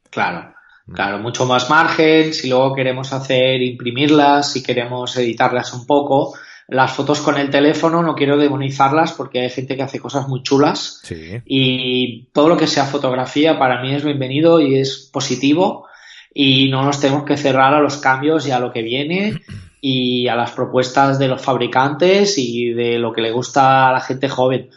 Claro. 0.10 0.54
Claro, 0.94 1.20
mucho 1.20 1.46
más 1.46 1.70
margen. 1.70 2.34
Si 2.34 2.50
luego 2.50 2.74
queremos 2.74 3.14
hacer 3.14 3.62
imprimirlas, 3.62 4.52
si 4.52 4.64
queremos 4.64 5.16
editarlas 5.18 5.72
un 5.74 5.86
poco, 5.86 6.34
las 6.70 6.94
fotos 6.94 7.22
con 7.22 7.38
el 7.38 7.50
teléfono 7.50 8.04
no 8.04 8.16
quiero 8.16 8.38
demonizarlas 8.38 9.14
porque 9.14 9.42
hay 9.42 9.50
gente 9.50 9.76
que 9.76 9.84
hace 9.84 10.00
cosas 10.00 10.28
muy 10.28 10.44
chulas. 10.44 11.02
Sí. 11.04 11.42
y 11.46 12.26
todo 12.34 12.50
lo 12.50 12.58
que 12.58 12.68
sea 12.68 12.86
fotografía 12.86 13.58
para 13.58 13.82
mí 13.82 13.94
es 13.94 14.04
bienvenido 14.04 14.60
y 14.60 14.78
es 14.78 15.10
positivo. 15.12 15.88
Y 16.34 16.70
no 16.70 16.84
nos 16.84 17.00
tenemos 17.00 17.26
que 17.26 17.38
cerrar 17.38 17.74
a 17.74 17.82
los 17.82 17.98
cambios 17.98 18.48
y 18.48 18.52
a 18.52 18.60
lo 18.60 18.72
que 18.72 18.84
viene 18.84 19.42
y 19.82 20.28
a 20.28 20.36
las 20.36 20.52
propuestas 20.52 21.18
de 21.18 21.28
los 21.28 21.42
fabricantes 21.42 22.38
y 22.38 22.70
de 22.74 23.00
lo 23.00 23.14
que 23.14 23.22
le 23.22 23.32
gusta 23.32 23.90
a 23.90 23.94
la 23.94 24.02
gente 24.02 24.30
joven 24.30 24.70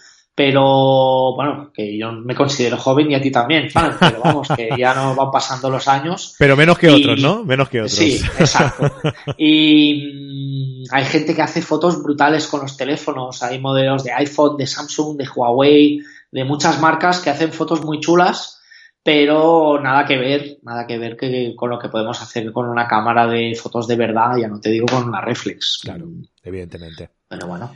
pero 0.45 1.35
bueno, 1.37 1.71
que 1.73 1.97
yo 1.97 2.11
me 2.11 2.35
considero 2.35 2.77
joven 2.77 3.13
y 3.13 3.15
a 3.15 3.21
ti 3.21 3.31
también, 3.31 3.69
pero 3.73 4.21
vamos, 4.25 4.49
que 4.49 4.71
ya 4.77 4.93
no 4.93 5.15
van 5.15 5.31
pasando 5.31 5.71
los 5.71 5.87
años. 5.87 6.35
Pero 6.39 6.57
menos 6.57 6.77
que 6.79 6.91
otros, 6.91 7.21
¿no? 7.21 7.45
Menos 7.45 7.69
que 7.69 7.79
otros. 7.79 7.93
Sí, 7.93 8.21
exacto. 8.41 8.91
Y 9.39 10.83
mm, 10.83 10.93
hay 10.93 11.05
gente 11.05 11.37
que 11.37 11.43
hace 11.43 11.63
fotos 11.63 12.03
brutales 12.03 12.49
con 12.49 12.63
los 12.63 12.77
teléfonos, 12.77 13.41
hay 13.45 13.61
modelos 13.61 14.03
de 14.03 14.11
iPhone, 14.11 14.57
de 14.57 14.67
Samsung, 14.67 15.17
de 15.17 15.29
Huawei, 15.29 16.01
de 16.33 16.45
muchas 16.45 16.81
marcas 16.81 17.21
que 17.21 17.31
hacen 17.31 17.53
fotos 17.53 17.85
muy 17.85 18.01
chulas, 18.01 18.61
pero 19.01 19.81
nada 19.81 20.05
que 20.05 20.17
ver, 20.17 20.59
nada 20.63 20.89
que 20.89 20.99
ver 20.99 21.17
que, 21.17 21.55
con 21.57 21.71
lo 21.71 21.79
que 21.79 21.89
podemos 21.89 22.21
hacer 22.21 22.51
con 22.51 22.69
una 22.69 22.89
cámara 22.89 23.29
de 23.29 23.55
fotos 23.55 23.87
de 23.87 23.95
verdad, 23.95 24.37
ya 24.41 24.49
no 24.49 24.59
te 24.59 24.71
digo 24.71 24.87
con 24.91 25.05
una 25.05 25.21
reflex. 25.21 25.79
Claro, 25.83 26.09
evidentemente. 26.43 27.11
Pero 27.29 27.47
bueno. 27.47 27.73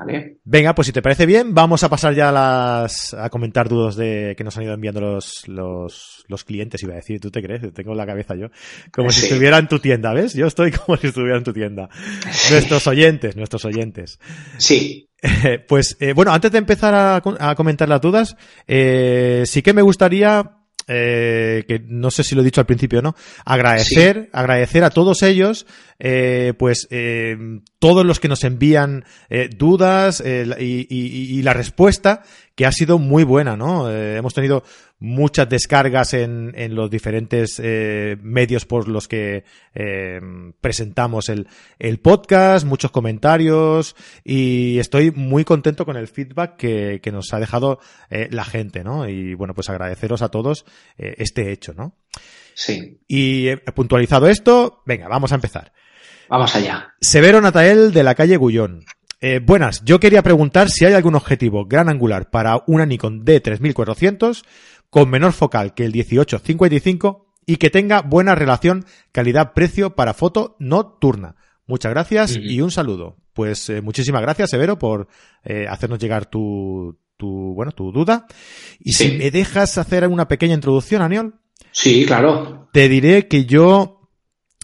¿Vale? 0.00 0.38
Venga, 0.44 0.74
pues 0.74 0.86
si 0.86 0.92
te 0.92 1.02
parece 1.02 1.26
bien, 1.26 1.54
vamos 1.54 1.82
a 1.82 1.88
pasar 1.88 2.14
ya 2.14 2.30
a, 2.30 2.32
las, 2.32 3.14
a 3.14 3.28
comentar 3.28 3.68
dudas 3.68 3.96
de 3.96 4.34
que 4.36 4.44
nos 4.44 4.56
han 4.56 4.64
ido 4.64 4.74
enviando 4.74 5.00
los, 5.00 5.46
los, 5.46 6.24
los 6.28 6.44
clientes, 6.44 6.82
iba 6.82 6.94
a 6.94 6.96
decir, 6.96 7.20
¿tú 7.20 7.30
te 7.30 7.42
crees? 7.42 7.72
Tengo 7.74 7.94
la 7.94 8.06
cabeza 8.06 8.34
yo. 8.34 8.48
Como 8.92 9.10
si 9.10 9.26
estuviera 9.26 9.58
en 9.58 9.68
tu 9.68 9.78
tienda, 9.78 10.12
¿ves? 10.12 10.34
Yo 10.34 10.46
estoy 10.46 10.70
como 10.86 10.96
si 10.96 11.08
estuviera 11.08 11.36
en 11.36 11.44
tu 11.44 11.52
tienda. 11.52 11.88
Nuestros 12.50 12.86
oyentes, 12.86 13.36
nuestros 13.36 13.64
oyentes. 13.64 14.18
Sí. 14.58 15.10
pues 15.68 15.96
eh, 16.00 16.14
bueno, 16.14 16.32
antes 16.32 16.50
de 16.50 16.58
empezar 16.58 16.94
a, 16.94 17.22
a 17.38 17.54
comentar 17.54 17.88
las 17.88 18.00
dudas, 18.00 18.36
eh, 18.66 19.42
sí 19.44 19.62
que 19.62 19.74
me 19.74 19.82
gustaría 19.82 20.59
eh, 20.92 21.64
que 21.68 21.78
no 21.86 22.10
sé 22.10 22.24
si 22.24 22.34
lo 22.34 22.40
he 22.40 22.44
dicho 22.44 22.60
al 22.60 22.66
principio, 22.66 23.00
¿no? 23.00 23.14
Agradecer, 23.44 24.28
agradecer 24.32 24.82
a 24.82 24.90
todos 24.90 25.22
ellos, 25.22 25.64
eh, 26.00 26.52
pues 26.58 26.88
eh, 26.90 27.36
todos 27.78 28.04
los 28.04 28.18
que 28.18 28.26
nos 28.26 28.42
envían 28.42 29.04
dudas 29.56 30.20
y, 30.20 30.86
y, 30.88 31.38
y, 31.38 31.42
la 31.42 31.52
respuesta 31.52 32.22
que 32.56 32.66
ha 32.66 32.72
sido 32.72 32.98
muy 32.98 33.22
buena, 33.22 33.56
¿no? 33.56 33.88
Hemos 33.88 34.34
tenido 34.34 34.64
muchas 35.00 35.48
descargas 35.48 36.14
en, 36.14 36.52
en 36.54 36.74
los 36.74 36.90
diferentes 36.90 37.60
eh, 37.62 38.16
medios 38.22 38.66
por 38.66 38.86
los 38.86 39.08
que 39.08 39.44
eh, 39.74 40.20
presentamos 40.60 41.28
el, 41.30 41.48
el, 41.78 41.98
podcast, 41.98 42.66
muchos 42.66 42.90
comentarios 42.90 43.96
y 44.22 44.78
estoy 44.78 45.10
muy 45.10 45.44
contento 45.44 45.86
con 45.86 45.96
el 45.96 46.06
feedback 46.06 46.56
que, 46.56 47.00
que 47.02 47.12
nos 47.12 47.32
ha 47.32 47.40
dejado 47.40 47.80
eh, 48.10 48.28
la 48.30 48.44
gente, 48.44 48.84
¿no? 48.84 49.08
Y 49.08 49.34
bueno, 49.34 49.54
pues 49.54 49.70
agradeceros 49.70 50.22
a 50.22 50.28
todos 50.28 50.66
eh, 50.98 51.14
este 51.18 51.50
hecho, 51.50 51.72
¿no? 51.74 51.96
Sí. 52.54 53.00
Y 53.08 53.48
he 53.48 53.56
puntualizado 53.56 54.28
esto, 54.28 54.82
venga, 54.84 55.08
vamos 55.08 55.32
a 55.32 55.36
empezar. 55.36 55.72
Vamos 56.28 56.54
allá. 56.54 56.94
Severo 57.00 57.40
Natael 57.40 57.92
de 57.92 58.04
la 58.04 58.14
calle 58.14 58.36
Gullón. 58.36 58.84
Eh, 59.22 59.38
buenas, 59.38 59.84
yo 59.84 60.00
quería 60.00 60.22
preguntar 60.22 60.70
si 60.70 60.86
hay 60.86 60.94
algún 60.94 61.14
objetivo 61.14 61.66
gran 61.66 61.90
angular 61.90 62.30
para 62.30 62.62
una 62.66 62.86
Nikon 62.86 63.24
D3400 63.24 64.44
con 64.90 65.08
menor 65.08 65.32
focal 65.32 65.74
que 65.74 65.84
el 65.84 65.92
1855 65.92 67.26
y 67.46 67.56
que 67.56 67.70
tenga 67.70 68.02
buena 68.02 68.34
relación 68.34 68.84
calidad-precio 69.12 69.94
para 69.94 70.14
foto 70.14 70.56
nocturna. 70.58 71.36
Muchas 71.66 71.92
gracias 71.92 72.36
y 72.36 72.60
un 72.60 72.70
saludo. 72.70 73.16
Pues 73.32 73.70
eh, 73.70 73.80
muchísimas 73.80 74.22
gracias, 74.22 74.50
Severo, 74.50 74.78
por 74.78 75.08
eh, 75.44 75.66
hacernos 75.68 76.00
llegar 76.00 76.26
tu, 76.26 76.98
tu, 77.16 77.54
bueno, 77.54 77.72
tu 77.72 77.92
duda. 77.92 78.26
Y 78.80 78.92
sí. 78.92 79.10
si 79.10 79.16
me 79.16 79.30
dejas 79.30 79.78
hacer 79.78 80.06
una 80.08 80.26
pequeña 80.26 80.54
introducción, 80.54 81.02
Aniol. 81.02 81.34
Sí, 81.70 82.04
claro. 82.06 82.68
Te 82.72 82.88
diré 82.88 83.28
que 83.28 83.46
yo 83.46 84.08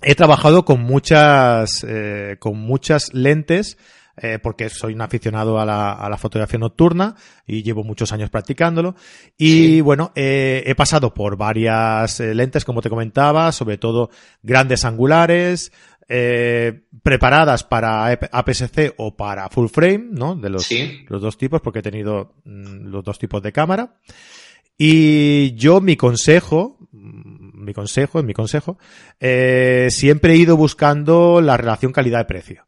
he 0.03 0.15
trabajado 0.15 0.65
con 0.65 0.81
muchas, 0.81 1.85
eh, 1.89 2.37
con 2.41 2.59
muchas 2.59 3.15
lentes 3.15 3.79
eh, 4.17 4.39
porque 4.43 4.69
soy 4.69 4.95
un 4.95 5.03
aficionado 5.03 5.59
a 5.61 5.65
la, 5.65 5.93
a 5.93 6.09
la, 6.09 6.17
fotografía 6.17 6.59
nocturna 6.59 7.15
y 7.47 7.63
llevo 7.63 7.85
muchos 7.85 8.13
años 8.13 8.31
practicándolo. 8.31 8.95
Y 9.37 9.49
sí. 9.49 9.81
bueno, 9.81 10.13
eh, 10.15 10.63
he 10.67 10.75
pasado 10.75 11.13
por 11.15 11.37
varias 11.37 12.21
eh, 12.21 12.35
lentes, 12.35 12.65
como 12.65 12.83
te 12.83 12.91
comentaba, 12.91 13.53
sobre 13.53 13.79
todo 13.79 14.11
grandes 14.43 14.85
angulares, 14.85 15.73
eh, 16.09 16.83
preparadas 17.03 17.65
para 17.65 18.07
APS-C 18.07 18.95
o 18.97 19.17
para 19.17 19.49
full 19.49 19.67
frame, 19.67 20.07
¿no? 20.13 20.37
De 20.37 20.51
los, 20.51 20.63
sí. 20.65 21.05
los 21.09 21.21
dos 21.21 21.37
tipos, 21.37 21.61
porque 21.61 21.81
he 21.81 21.83
tenido 21.83 22.37
mm, 22.45 22.87
los 22.87 23.03
dos 23.03 23.19
tipos 23.19 23.43
de 23.43 23.53
cámara. 23.53 23.97
Y 24.79 25.55
yo, 25.55 25.81
mi 25.81 25.97
consejo, 25.97 26.79
mi 26.93 27.73
consejo, 27.73 28.23
mi 28.23 28.35
consejo, 28.35 28.79
eh, 29.19 29.89
siempre 29.91 30.35
he 30.35 30.37
ido 30.37 30.57
buscando 30.57 31.41
la 31.41 31.57
relación 31.57 31.93
calidad-precio. 31.93 32.67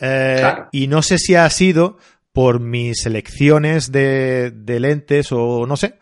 Eh, 0.00 0.36
claro. 0.38 0.68
Y 0.72 0.86
no 0.86 1.02
sé 1.02 1.18
si 1.18 1.34
ha 1.34 1.48
sido 1.50 1.98
por 2.32 2.60
mis 2.60 3.06
elecciones 3.06 3.92
de, 3.92 4.50
de 4.50 4.80
lentes 4.80 5.32
o 5.32 5.66
no 5.66 5.76
sé, 5.76 5.98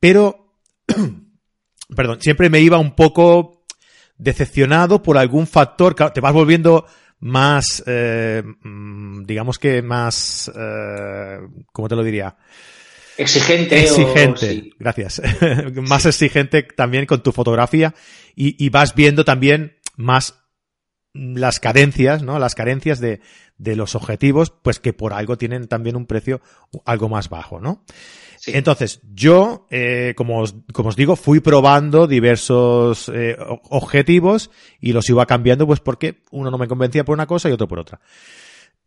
pero, 0.00 0.54
perdón, 1.96 2.20
siempre 2.20 2.50
me 2.50 2.60
iba 2.60 2.78
un 2.78 2.94
poco 2.94 3.64
decepcionado 4.16 5.02
por 5.02 5.18
algún 5.18 5.46
factor. 5.46 5.94
Claro, 5.94 6.12
te 6.12 6.20
vas 6.20 6.32
volviendo 6.32 6.86
más, 7.20 7.82
eh, 7.86 8.42
mm, 8.44 9.24
digamos 9.24 9.58
que 9.58 9.82
más, 9.82 10.50
eh, 10.54 11.38
¿cómo 11.72 11.88
te 11.88 11.96
lo 11.96 12.02
diría? 12.02 12.36
Exigente. 13.16 13.80
Exigente, 13.80 14.32
o, 14.32 14.36
sí. 14.36 14.74
gracias. 14.78 15.20
más 15.74 16.02
sí. 16.02 16.08
exigente 16.08 16.62
también 16.62 17.06
con 17.06 17.22
tu 17.22 17.32
fotografía 17.32 17.94
y, 18.36 18.64
y 18.64 18.68
vas 18.68 18.94
viendo 18.94 19.24
también 19.24 19.78
más 19.96 20.37
las 21.14 21.60
carencias, 21.60 22.22
¿no? 22.22 22.38
Las 22.38 22.54
carencias 22.54 23.00
de, 23.00 23.20
de, 23.56 23.76
los 23.76 23.94
objetivos, 23.94 24.50
pues 24.50 24.78
que 24.78 24.92
por 24.92 25.12
algo 25.12 25.38
tienen 25.38 25.66
también 25.66 25.96
un 25.96 26.06
precio 26.06 26.40
algo 26.84 27.08
más 27.08 27.28
bajo, 27.28 27.60
¿no? 27.60 27.84
Sí. 28.38 28.52
Entonces, 28.54 29.00
yo, 29.12 29.66
eh, 29.70 30.14
como, 30.16 30.40
os, 30.40 30.54
como 30.72 30.90
os 30.90 30.96
digo, 30.96 31.16
fui 31.16 31.40
probando 31.40 32.06
diversos 32.06 33.10
eh, 33.12 33.36
objetivos 33.70 34.50
y 34.80 34.92
los 34.92 35.08
iba 35.10 35.26
cambiando, 35.26 35.66
pues 35.66 35.80
porque 35.80 36.22
uno 36.30 36.50
no 36.50 36.58
me 36.58 36.68
convencía 36.68 37.04
por 37.04 37.14
una 37.14 37.26
cosa 37.26 37.48
y 37.48 37.52
otro 37.52 37.66
por 37.66 37.80
otra. 37.80 38.00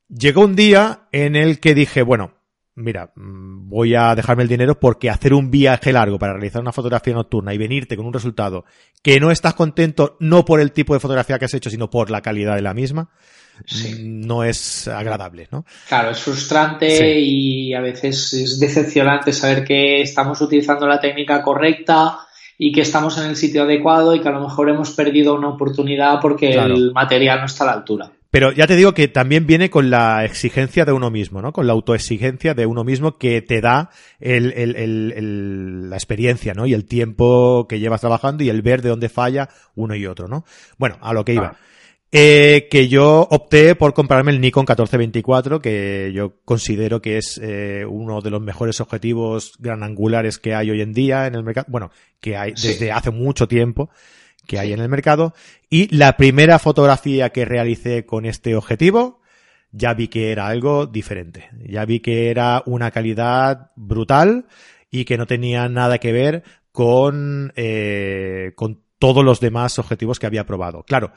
Llegó 0.07 0.41
un 0.41 0.55
día 0.55 1.07
en 1.11 1.35
el 1.35 1.59
que 1.59 1.73
dije, 1.75 2.01
bueno, 2.01 2.40
mira, 2.81 3.11
mm, 3.15 3.69
voy 3.69 3.95
a 3.95 4.15
dejarme 4.15 4.43
el 4.43 4.49
dinero 4.49 4.79
porque 4.79 5.09
hacer 5.09 5.33
un 5.33 5.51
viaje 5.51 5.93
largo 5.93 6.19
para 6.19 6.33
realizar 6.33 6.61
una 6.61 6.71
fotografía 6.71 7.13
nocturna 7.13 7.53
y 7.53 7.57
venirte 7.57 7.95
con 7.95 8.05
un 8.05 8.13
resultado 8.13 8.65
que 9.01 9.19
no 9.19 9.31
estás 9.31 9.53
contento 9.53 10.17
no 10.19 10.45
por 10.45 10.59
el 10.59 10.71
tipo 10.71 10.93
de 10.93 10.99
fotografía 10.99 11.39
que 11.39 11.45
has 11.45 11.53
hecho, 11.53 11.69
sino 11.69 11.89
por 11.89 12.09
la 12.09 12.21
calidad 12.21 12.55
de 12.55 12.61
la 12.61 12.73
misma, 12.73 13.09
sí. 13.65 14.03
no 14.03 14.43
es 14.43 14.87
agradable, 14.87 15.47
¿no? 15.51 15.65
Claro, 15.87 16.11
es 16.11 16.19
frustrante 16.19 16.89
sí. 16.97 17.69
y 17.69 17.73
a 17.73 17.81
veces 17.81 18.33
es 18.33 18.59
decepcionante 18.59 19.33
saber 19.33 19.63
que 19.63 20.01
estamos 20.01 20.41
utilizando 20.41 20.87
la 20.87 20.99
técnica 20.99 21.41
correcta 21.41 22.19
y 22.57 22.71
que 22.71 22.81
estamos 22.81 23.17
en 23.17 23.25
el 23.25 23.35
sitio 23.35 23.63
adecuado 23.63 24.13
y 24.13 24.21
que 24.21 24.29
a 24.29 24.33
lo 24.33 24.41
mejor 24.41 24.69
hemos 24.69 24.91
perdido 24.91 25.33
una 25.33 25.49
oportunidad 25.49 26.19
porque 26.21 26.51
claro. 26.51 26.75
el 26.75 26.91
material 26.91 27.39
no 27.39 27.45
está 27.45 27.63
a 27.63 27.67
la 27.67 27.73
altura. 27.73 28.11
Pero 28.31 28.53
ya 28.53 28.65
te 28.65 28.77
digo 28.77 28.93
que 28.93 29.09
también 29.09 29.45
viene 29.45 29.69
con 29.69 29.89
la 29.89 30.23
exigencia 30.23 30.85
de 30.85 30.93
uno 30.93 31.11
mismo, 31.11 31.41
¿no? 31.41 31.51
Con 31.51 31.67
la 31.67 31.73
autoexigencia 31.73 32.53
de 32.53 32.65
uno 32.65 32.85
mismo 32.85 33.17
que 33.17 33.41
te 33.41 33.59
da 33.59 33.89
el, 34.21 34.53
el, 34.53 34.77
el, 34.77 35.89
la 35.89 35.97
experiencia, 35.97 36.53
¿no? 36.53 36.65
Y 36.65 36.73
el 36.73 36.85
tiempo 36.85 37.67
que 37.67 37.79
llevas 37.79 37.99
trabajando 37.99 38.45
y 38.45 38.49
el 38.49 38.61
ver 38.61 38.81
de 38.81 38.87
dónde 38.87 39.09
falla 39.09 39.49
uno 39.75 39.95
y 39.95 40.05
otro, 40.05 40.29
¿no? 40.29 40.45
Bueno, 40.77 40.97
a 41.01 41.11
lo 41.13 41.25
que 41.25 41.33
iba. 41.33 41.57
Ah. 41.57 41.57
Eh, 42.13 42.67
que 42.71 42.87
yo 42.87 43.27
opté 43.29 43.75
por 43.75 43.93
comprarme 43.93 44.31
el 44.31 44.39
Nikon 44.39 44.63
1424, 44.63 45.61
que 45.61 46.11
yo 46.13 46.35
considero 46.45 47.01
que 47.01 47.17
es 47.17 47.37
eh, 47.41 47.85
uno 47.85 48.21
de 48.21 48.29
los 48.29 48.41
mejores 48.41 48.79
objetivos 48.79 49.53
gran 49.59 49.83
angulares 49.83 50.37
que 50.37 50.55
hay 50.55 50.71
hoy 50.71 50.81
en 50.81 50.93
día 50.93 51.27
en 51.27 51.35
el 51.35 51.43
mercado. 51.43 51.67
Bueno, 51.69 51.91
que 52.21 52.37
hay 52.37 52.51
desde 52.51 52.85
sí. 52.85 52.89
hace 52.89 53.11
mucho 53.11 53.47
tiempo 53.47 53.89
que 54.45 54.59
hay 54.59 54.73
en 54.73 54.79
el 54.79 54.89
mercado. 54.89 55.33
Y 55.69 55.95
la 55.95 56.17
primera 56.17 56.59
fotografía 56.59 57.29
que 57.29 57.45
realicé 57.45 58.05
con 58.05 58.25
este 58.25 58.55
objetivo, 58.55 59.21
ya 59.71 59.93
vi 59.93 60.07
que 60.07 60.31
era 60.31 60.47
algo 60.47 60.85
diferente. 60.85 61.49
Ya 61.65 61.85
vi 61.85 61.99
que 61.99 62.29
era 62.29 62.63
una 62.65 62.91
calidad 62.91 63.71
brutal 63.75 64.45
y 64.89 65.05
que 65.05 65.17
no 65.17 65.25
tenía 65.25 65.69
nada 65.69 65.97
que 65.97 66.11
ver 66.11 66.43
con, 66.71 67.53
eh, 67.55 68.53
con 68.55 68.81
todos 68.99 69.23
los 69.23 69.39
demás 69.39 69.79
objetivos 69.79 70.19
que 70.19 70.27
había 70.27 70.45
probado. 70.45 70.83
Claro. 70.83 71.11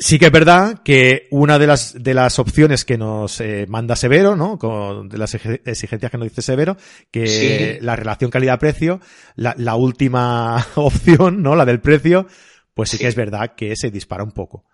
Sí 0.00 0.20
que 0.20 0.26
es 0.26 0.32
verdad 0.32 0.80
que 0.84 1.26
una 1.32 1.58
de 1.58 1.66
las, 1.66 2.00
de 2.00 2.14
las 2.14 2.38
opciones 2.38 2.84
que 2.84 2.96
nos 2.96 3.40
eh, 3.40 3.66
manda 3.68 3.96
Severo, 3.96 4.36
¿no? 4.36 4.56
Con, 4.56 5.08
de 5.08 5.18
las 5.18 5.34
exigencias 5.34 6.12
que 6.12 6.18
nos 6.18 6.28
dice 6.28 6.40
Severo, 6.40 6.76
que 7.10 7.26
sí. 7.26 7.84
la 7.84 7.96
relación 7.96 8.30
calidad-precio, 8.30 9.00
la, 9.34 9.56
la, 9.58 9.74
última 9.74 10.64
opción, 10.76 11.42
¿no? 11.42 11.56
La 11.56 11.64
del 11.64 11.80
precio, 11.80 12.28
pues 12.74 12.90
sí, 12.90 12.96
sí, 12.96 13.02
que 13.02 13.08
es 13.08 13.16
verdad 13.16 13.56
que 13.56 13.74
se 13.74 13.90
dispara 13.90 14.22
un 14.22 14.30
poco. 14.30 14.66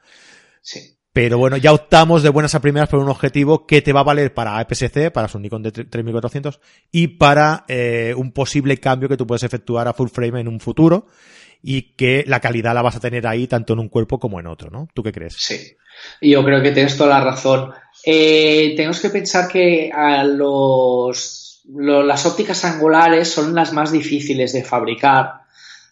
Sí. 0.60 0.98
Pero 1.14 1.38
bueno, 1.38 1.56
ya 1.56 1.72
optamos 1.72 2.22
de 2.22 2.28
buenas 2.28 2.54
a 2.54 2.60
primeras 2.60 2.90
por 2.90 2.98
un 2.98 3.08
objetivo 3.08 3.66
que 3.66 3.80
te 3.80 3.94
va 3.94 4.00
a 4.00 4.04
valer 4.04 4.34
para 4.34 4.58
APS-C, 4.58 5.10
para 5.10 5.28
su 5.28 5.38
Nikon 5.38 5.62
de 5.62 5.70
3400 5.70 6.60
y 6.90 7.06
para 7.06 7.64
eh, 7.68 8.12
un 8.14 8.32
posible 8.32 8.76
cambio 8.78 9.08
que 9.08 9.16
tú 9.16 9.26
puedes 9.26 9.44
efectuar 9.44 9.88
a 9.88 9.94
full 9.94 10.08
frame 10.08 10.40
en 10.40 10.48
un 10.48 10.60
futuro 10.60 11.06
y 11.66 11.94
que 11.96 12.24
la 12.26 12.40
calidad 12.40 12.74
la 12.74 12.82
vas 12.82 12.96
a 12.96 13.00
tener 13.00 13.26
ahí 13.26 13.46
tanto 13.46 13.72
en 13.72 13.78
un 13.78 13.88
cuerpo 13.88 14.20
como 14.20 14.38
en 14.38 14.46
otro, 14.46 14.70
¿no? 14.70 14.86
¿Tú 14.92 15.02
qué 15.02 15.12
crees? 15.12 15.34
Sí, 15.38 15.74
yo 16.20 16.44
creo 16.44 16.62
que 16.62 16.72
tienes 16.72 16.94
toda 16.94 17.18
la 17.18 17.24
razón. 17.24 17.72
Eh, 18.04 18.74
tenemos 18.76 19.00
que 19.00 19.08
pensar 19.08 19.48
que 19.48 19.90
a 19.90 20.24
los, 20.24 21.62
lo, 21.74 22.02
las 22.02 22.26
ópticas 22.26 22.66
angulares 22.66 23.32
son 23.32 23.54
las 23.54 23.72
más 23.72 23.92
difíciles 23.92 24.52
de 24.52 24.62
fabricar 24.62 25.40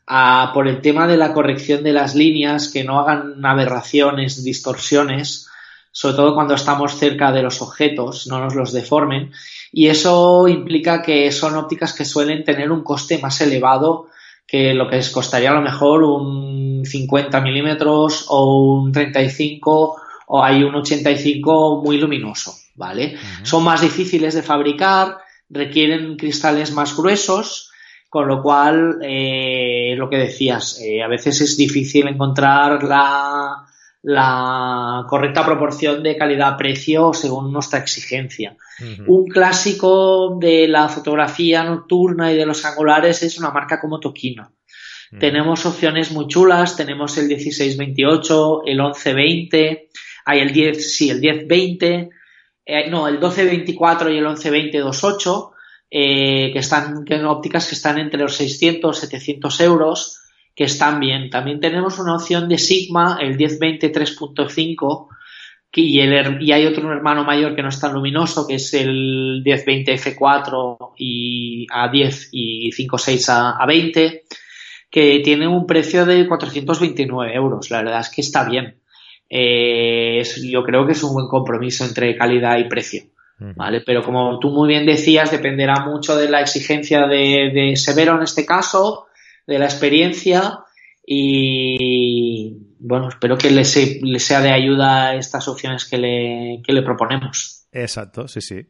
a, 0.07 0.51
por 0.53 0.69
el 0.69 0.83
tema 0.83 1.07
de 1.07 1.17
la 1.17 1.33
corrección 1.33 1.83
de 1.83 1.95
las 1.95 2.15
líneas, 2.15 2.69
que 2.69 2.85
no 2.85 3.01
hagan 3.01 3.43
aberraciones, 3.43 4.45
distorsiones, 4.45 5.49
sobre 5.91 6.17
todo 6.17 6.35
cuando 6.35 6.53
estamos 6.53 6.99
cerca 6.99 7.33
de 7.33 7.43
los 7.43 7.63
objetos, 7.63 8.27
no 8.27 8.41
nos 8.41 8.55
los 8.55 8.75
deformen. 8.75 9.33
Y 9.73 9.87
eso 9.87 10.49
implica 10.49 11.01
que 11.01 11.33
son 11.33 11.57
ópticas 11.57 11.95
que 11.95 12.05
suelen 12.05 12.45
tener 12.45 12.71
un 12.71 12.85
coste 12.85 13.17
más 13.17 13.41
elevado 13.41 14.09
que 14.53 14.75
lo 14.75 14.87
que 14.87 14.97
les 14.97 15.09
costaría 15.09 15.51
a 15.51 15.55
lo 15.55 15.63
mejor 15.63 16.03
un 16.03 16.85
50 16.85 17.41
milímetros 17.41 18.27
o 18.29 18.75
un 18.75 18.93
35 18.93 19.97
o 20.27 20.45
hay 20.45 20.63
un 20.63 20.75
85 20.75 21.81
muy 21.83 21.97
luminoso. 21.97 22.55
¿vale? 22.75 23.17
Son 23.45 23.65
más 23.65 23.81
difíciles 23.81 24.35
de 24.35 24.43
fabricar, 24.43 25.17
requieren 25.49 26.17
cristales 26.17 26.71
más 26.73 26.95
gruesos, 26.95 27.71
con 28.11 28.29
lo 28.29 28.43
cual, 28.43 28.99
eh, 29.03 29.95
lo 29.97 30.11
que 30.11 30.19
decías, 30.19 30.79
eh, 30.83 31.03
a 31.03 31.09
veces 31.09 31.41
es 31.41 31.57
difícil 31.57 32.07
encontrar 32.09 32.85
la, 32.85 33.65
la 34.03 35.07
correcta 35.09 35.47
proporción 35.47 36.03
de 36.03 36.19
calidad-precio 36.19 37.15
según 37.15 37.51
nuestra 37.51 37.79
exigencia. 37.79 38.55
Un 39.07 39.27
clásico 39.27 40.39
de 40.41 40.67
la 40.67 40.89
fotografía 40.89 41.63
nocturna 41.63 42.33
y 42.33 42.37
de 42.37 42.47
los 42.47 42.65
angulares 42.65 43.23
es 43.23 43.39
una 43.39 43.51
marca 43.51 43.81
como 43.81 44.01
Tokino. 44.01 44.53
Tenemos 45.19 45.67
opciones 45.67 46.11
muy 46.11 46.27
chulas, 46.27 46.75
tenemos 46.75 47.19
el 47.19 47.27
1628, 47.27 48.63
el 48.65 48.79
1120, 48.79 49.89
hay 50.25 50.41
el 50.41 50.53
10, 50.53 50.97
sí, 50.97 51.11
el 51.11 51.21
1020, 51.21 52.11
eh, 52.65 52.91
no, 52.91 53.07
el 53.07 53.15
1224 53.15 54.11
y 54.11 54.17
el 54.17 54.25
112028, 54.25 55.53
eh, 55.91 56.51
que 56.53 56.59
están, 56.59 57.05
que 57.05 57.23
ópticas 57.25 57.69
que 57.69 57.75
están 57.75 57.99
entre 57.99 58.21
los 58.21 58.35
600 58.37 58.99
700 58.99 59.61
euros 59.61 60.23
que 60.55 60.65
están 60.65 61.01
bien. 61.01 61.31
También 61.31 61.61
tenemos 61.61 61.99
una 61.99 62.17
opción 62.17 62.49
de 62.49 62.59
Sigma, 62.59 63.19
el 63.21 63.37
1020 63.37 63.93
3.5, 63.93 65.09
y, 65.75 66.01
el, 66.01 66.43
y 66.43 66.53
hay 66.53 66.67
otro 66.67 66.93
hermano 66.93 67.25
mayor 67.25 67.55
que 67.55 67.63
no 67.63 67.71
es 67.71 67.81
tan 67.81 67.95
luminoso, 67.95 68.47
que 68.47 68.57
es 68.57 68.75
el 68.75 69.43
1020 69.45 69.95
F4 69.95 70.93
y 70.99 71.67
a 71.71 71.91
10 71.91 72.29
y 72.33 72.71
5.6 72.71 73.29
a, 73.31 73.63
a 73.63 73.67
20, 73.67 74.25
que 74.91 75.21
tiene 75.25 75.49
un 75.49 75.67
precio 75.67 76.05
de 76.05 76.29
429 76.29 77.35
euros. 77.35 77.71
La 77.71 77.83
verdad 77.83 78.01
es 78.01 78.11
que 78.11 78.21
está 78.21 78.45
bien. 78.45 78.77
Eh, 79.31 80.23
yo 80.43 80.63
creo 80.63 80.85
que 80.85 80.93
es 80.93 81.03
un 81.03 81.15
buen 81.15 81.27
compromiso 81.27 81.87
entre 81.87 82.17
calidad 82.17 82.59
y 82.59 82.65
precio. 82.65 83.05
¿Vale? 83.57 83.81
Pero 83.85 84.05
como 84.05 84.39
tú 84.39 84.51
muy 84.51 84.69
bien 84.69 84.87
decías, 84.87 85.33
dependerá 85.33 85.85
mucho 85.85 86.17
de 86.17 86.29
la 86.29 86.41
exigencia 86.41 87.09
de, 87.09 87.51
de 87.53 87.75
Severo 87.75 88.15
en 88.15 88.23
este 88.23 88.47
caso, 88.47 89.07
de 89.49 89.59
la 89.59 89.65
experiencia 89.65 90.61
y 91.05 92.62
bueno, 92.85 93.09
espero 93.09 93.39
que 93.39 93.51
le, 93.51 93.65
sea 93.65 94.41
de 94.41 94.51
ayuda 94.51 95.15
estas 95.15 95.47
opciones 95.47 95.85
que 95.85 95.99
le, 95.99 96.63
que 96.65 96.73
le 96.73 96.83
proponemos. 96.83 97.67
Exacto, 97.71 98.27
sí, 98.27 98.41
sí. 98.41 98.67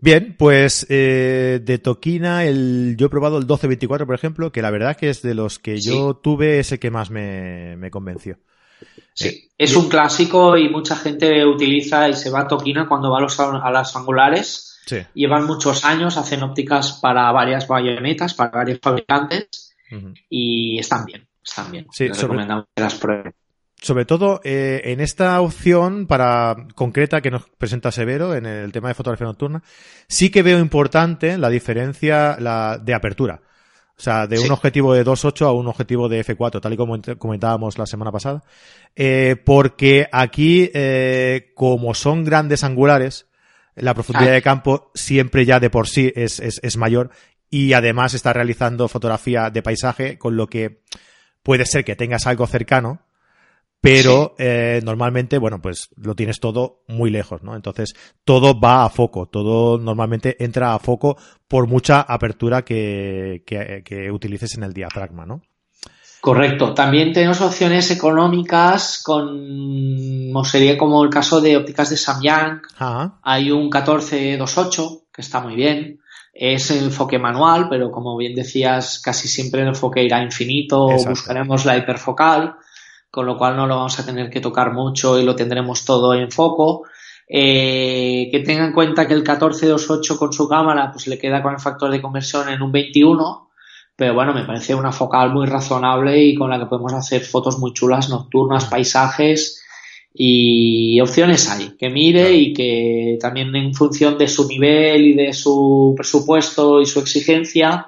Bien, 0.00 0.36
pues 0.38 0.86
eh, 0.88 1.60
de 1.62 1.78
Toquina, 1.78 2.44
el, 2.44 2.94
yo 2.96 3.06
he 3.06 3.10
probado 3.10 3.36
el 3.36 3.42
1224, 3.42 4.06
por 4.06 4.14
ejemplo, 4.14 4.52
que 4.52 4.62
la 4.62 4.70
verdad 4.70 4.96
que 4.96 5.10
es 5.10 5.22
de 5.22 5.34
los 5.34 5.58
que 5.58 5.80
yo 5.80 6.14
tuve 6.14 6.60
ese 6.60 6.78
que 6.78 6.92
más 6.92 7.10
me, 7.10 7.76
me 7.76 7.90
convenció. 7.90 8.38
Sí, 9.12 9.28
eh, 9.28 9.50
es 9.58 9.74
un 9.74 9.88
clásico 9.88 10.56
y 10.56 10.68
mucha 10.68 10.94
gente 10.94 11.44
utiliza 11.44 12.08
y 12.08 12.14
se 12.14 12.30
va 12.30 12.42
a 12.42 12.48
Toquina 12.48 12.86
cuando 12.86 13.10
va 13.10 13.18
a, 13.18 13.22
los, 13.22 13.40
a 13.40 13.70
las 13.72 13.96
angulares. 13.96 14.80
Sí. 14.86 14.98
Llevan 15.14 15.46
muchos 15.46 15.84
años, 15.84 16.16
hacen 16.16 16.44
ópticas 16.44 16.92
para 17.02 17.30
varias 17.32 17.66
bayonetas, 17.66 18.34
para 18.34 18.52
varios 18.52 18.78
fabricantes 18.80 19.74
y 20.30 20.78
están 20.78 21.04
bien, 21.04 21.26
están 21.42 21.72
bien. 21.72 21.86
Sí, 21.90 22.08
sobre, 22.14 22.46
las 22.76 22.94
Sobre 23.80 24.04
todo 24.04 24.40
eh, 24.42 24.80
en 24.84 25.00
esta 25.00 25.40
opción 25.40 26.06
para 26.06 26.56
concreta 26.74 27.20
que 27.20 27.30
nos 27.30 27.48
presenta 27.48 27.92
Severo 27.92 28.34
en 28.34 28.44
el 28.44 28.72
tema 28.72 28.88
de 28.88 28.94
fotografía 28.94 29.26
nocturna, 29.26 29.62
sí 30.08 30.30
que 30.30 30.42
veo 30.42 30.58
importante 30.58 31.38
la 31.38 31.48
diferencia 31.48 32.36
la, 32.40 32.78
de 32.78 32.94
apertura. 32.94 33.40
O 33.96 34.00
sea, 34.00 34.28
de 34.28 34.38
un 34.38 34.50
objetivo 34.52 34.94
de 34.94 35.04
2.8 35.04 35.46
a 35.46 35.52
un 35.52 35.66
objetivo 35.66 36.08
de 36.08 36.24
F4, 36.24 36.60
tal 36.60 36.72
y 36.72 36.76
como 36.76 36.96
comentábamos 37.18 37.78
la 37.78 37.86
semana 37.86 38.12
pasada. 38.12 38.44
Eh, 38.94 39.36
porque 39.44 40.08
aquí, 40.12 40.70
eh, 40.72 41.52
como 41.54 41.94
son 41.94 42.24
grandes 42.24 42.62
angulares, 42.62 43.26
la 43.74 43.94
profundidad 43.94 44.32
de 44.32 44.42
campo 44.42 44.90
siempre 44.94 45.44
ya 45.44 45.58
de 45.58 45.70
por 45.70 45.88
sí 45.88 46.12
es, 46.14 46.38
es, 46.38 46.60
es 46.62 46.76
mayor 46.76 47.10
y 47.50 47.72
además 47.72 48.14
está 48.14 48.32
realizando 48.32 48.88
fotografía 48.88 49.50
de 49.50 49.62
paisaje, 49.62 50.18
con 50.18 50.36
lo 50.36 50.48
que 50.48 50.82
puede 51.42 51.64
ser 51.64 51.84
que 51.84 51.96
tengas 51.96 52.26
algo 52.26 52.46
cercano, 52.46 53.02
pero 53.80 54.34
eh, 54.38 54.80
normalmente, 54.84 55.38
bueno, 55.38 55.60
pues 55.60 55.88
lo 55.96 56.14
tienes 56.14 56.40
todo 56.40 56.82
muy 56.88 57.10
lejos, 57.10 57.42
¿no? 57.42 57.54
Entonces, 57.54 57.94
todo 58.24 58.58
va 58.58 58.84
a 58.84 58.88
foco, 58.88 59.26
todo 59.26 59.78
normalmente 59.78 60.42
entra 60.42 60.74
a 60.74 60.78
foco 60.78 61.16
por 61.46 61.68
mucha 61.68 62.00
apertura 62.00 62.62
que, 62.62 63.42
que, 63.46 64.10
utilices 64.10 64.56
en 64.56 64.64
el 64.64 64.72
diafragma, 64.72 65.26
¿no? 65.26 65.42
Correcto. 66.20 66.74
También 66.74 67.12
tenemos 67.12 67.40
opciones 67.40 67.92
económicas 67.92 69.00
con, 69.04 70.32
sería 70.44 70.76
como 70.76 71.04
el 71.04 71.10
caso 71.10 71.40
de 71.40 71.56
ópticas 71.56 71.90
de 71.90 71.96
Samyang. 71.96 72.62
Hay 73.22 73.52
un 73.52 73.64
1428 73.64 75.02
que 75.12 75.22
está 75.22 75.40
muy 75.40 75.54
bien 75.54 76.00
es 76.38 76.70
enfoque 76.70 77.18
manual, 77.18 77.68
pero 77.68 77.90
como 77.90 78.16
bien 78.16 78.36
decías, 78.36 79.00
casi 79.00 79.26
siempre 79.26 79.62
el 79.62 79.68
enfoque 79.68 80.04
irá 80.04 80.22
infinito, 80.22 80.86
buscaremos 80.86 81.64
la 81.64 81.76
hiperfocal, 81.76 82.54
con 83.10 83.26
lo 83.26 83.36
cual 83.36 83.56
no 83.56 83.66
lo 83.66 83.76
vamos 83.76 83.98
a 83.98 84.06
tener 84.06 84.30
que 84.30 84.40
tocar 84.40 84.72
mucho 84.72 85.18
y 85.18 85.24
lo 85.24 85.34
tendremos 85.34 85.84
todo 85.84 86.14
en 86.14 86.30
foco. 86.30 86.84
Eh, 87.30 88.28
que 88.32 88.40
tenga 88.40 88.64
en 88.64 88.72
cuenta 88.72 89.06
que 89.06 89.12
el 89.12 89.20
1428 89.20 90.18
con 90.18 90.32
su 90.32 90.48
cámara 90.48 90.90
pues 90.90 91.06
le 91.08 91.18
queda 91.18 91.42
con 91.42 91.52
el 91.52 91.60
factor 91.60 91.90
de 91.90 92.00
conversión 92.00 92.48
en 92.48 92.62
un 92.62 92.72
21, 92.72 93.50
pero 93.94 94.14
bueno, 94.14 94.32
me 94.32 94.44
parece 94.44 94.74
una 94.74 94.92
focal 94.92 95.32
muy 95.32 95.46
razonable 95.46 96.22
y 96.22 96.34
con 96.34 96.48
la 96.48 96.58
que 96.58 96.66
podemos 96.66 96.94
hacer 96.94 97.22
fotos 97.22 97.58
muy 97.58 97.74
chulas, 97.74 98.08
nocturnas, 98.08 98.64
paisajes 98.64 99.62
y 100.14 101.00
opciones 101.00 101.48
hay, 101.50 101.76
que 101.76 101.90
mire 101.90 102.32
y 102.32 102.52
que 102.52 103.18
también 103.20 103.54
en 103.54 103.74
función 103.74 104.16
de 104.16 104.26
su 104.26 104.48
nivel 104.48 105.06
y 105.08 105.14
de 105.14 105.32
su 105.32 105.94
presupuesto 105.96 106.80
y 106.80 106.86
su 106.86 107.00
exigencia, 107.00 107.86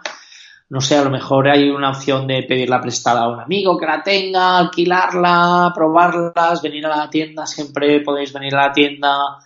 no 0.71 0.81
sé, 0.81 0.97
a 0.97 1.03
lo 1.03 1.11
mejor 1.11 1.49
hay 1.49 1.69
una 1.69 1.91
opción 1.91 2.29
de 2.29 2.45
pedirla 2.45 2.81
prestada 2.81 3.23
a 3.23 3.29
un 3.29 3.41
amigo 3.41 3.77
que 3.77 3.87
la 3.87 4.05
tenga, 4.05 4.57
alquilarla, 4.57 5.73
probarlas, 5.75 6.63
venir 6.63 6.87
a 6.87 6.97
la 6.97 7.11
tienda, 7.11 7.45
siempre 7.45 8.01
podéis 8.01 8.33
venir 8.33 8.55
a 8.55 8.69
la 8.69 8.73
tienda. 8.73 9.39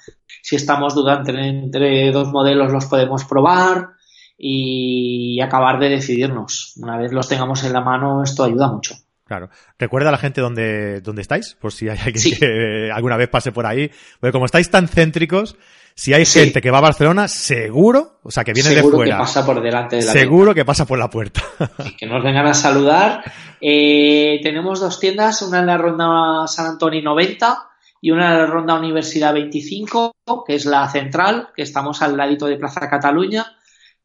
Si 0.42 0.56
estamos 0.56 0.94
dudando 0.94 1.32
entre 1.32 2.12
dos 2.12 2.28
modelos, 2.28 2.70
los 2.70 2.84
podemos 2.84 3.24
probar 3.24 3.94
y 4.36 5.40
acabar 5.40 5.78
de 5.78 5.88
decidirnos. 5.88 6.74
Una 6.76 6.98
vez 6.98 7.10
los 7.10 7.26
tengamos 7.26 7.64
en 7.64 7.72
la 7.72 7.80
mano, 7.80 8.22
esto 8.22 8.44
ayuda 8.44 8.68
mucho. 8.68 8.94
Claro. 9.24 9.48
Recuerda 9.78 10.10
a 10.10 10.12
la 10.12 10.18
gente 10.18 10.42
dónde, 10.42 11.00
dónde 11.00 11.22
estáis, 11.22 11.56
por 11.58 11.72
si 11.72 11.88
hay 11.88 11.96
alguien 12.04 12.38
que 12.38 12.90
alguna 12.92 13.16
vez 13.16 13.30
pase 13.30 13.50
por 13.50 13.64
ahí. 13.64 13.90
Porque 14.20 14.32
como 14.32 14.44
estáis 14.44 14.70
tan 14.70 14.88
céntricos, 14.88 15.56
si 15.96 16.12
hay 16.12 16.26
gente 16.26 16.60
que 16.60 16.72
va 16.72 16.78
a 16.78 16.82
Barcelona, 16.82 17.28
seguro, 17.28 18.18
o 18.24 18.30
sea, 18.30 18.42
que 18.42 18.52
viene 18.52 18.70
de 18.70 18.82
fuera. 18.82 18.90
Seguro 18.90 19.04
que 19.04 19.16
pasa 19.16 19.46
por 19.46 19.62
delante 19.62 19.96
de 19.96 20.04
la 20.04 20.12
Seguro 20.12 20.54
que 20.54 20.64
pasa 20.64 20.86
por 20.86 20.98
la 20.98 21.08
puerta. 21.08 21.42
que 21.98 22.06
nos 22.06 22.22
vengan 22.22 22.46
a 22.46 22.54
saludar. 22.54 23.22
Eh, 23.60 24.40
tenemos 24.42 24.80
dos 24.80 24.98
tiendas, 24.98 25.40
una 25.42 25.60
en 25.60 25.66
la 25.66 25.78
Ronda 25.78 26.48
San 26.48 26.66
Antonio 26.66 27.00
90 27.00 27.70
y 28.00 28.10
una 28.10 28.32
en 28.32 28.38
la 28.38 28.46
Ronda 28.46 28.74
Universidad 28.74 29.32
25, 29.32 30.16
que 30.44 30.56
es 30.56 30.66
la 30.66 30.88
central, 30.88 31.50
que 31.54 31.62
estamos 31.62 32.02
al 32.02 32.16
ladito 32.16 32.46
de 32.46 32.56
Plaza 32.56 32.90
Cataluña. 32.90 33.46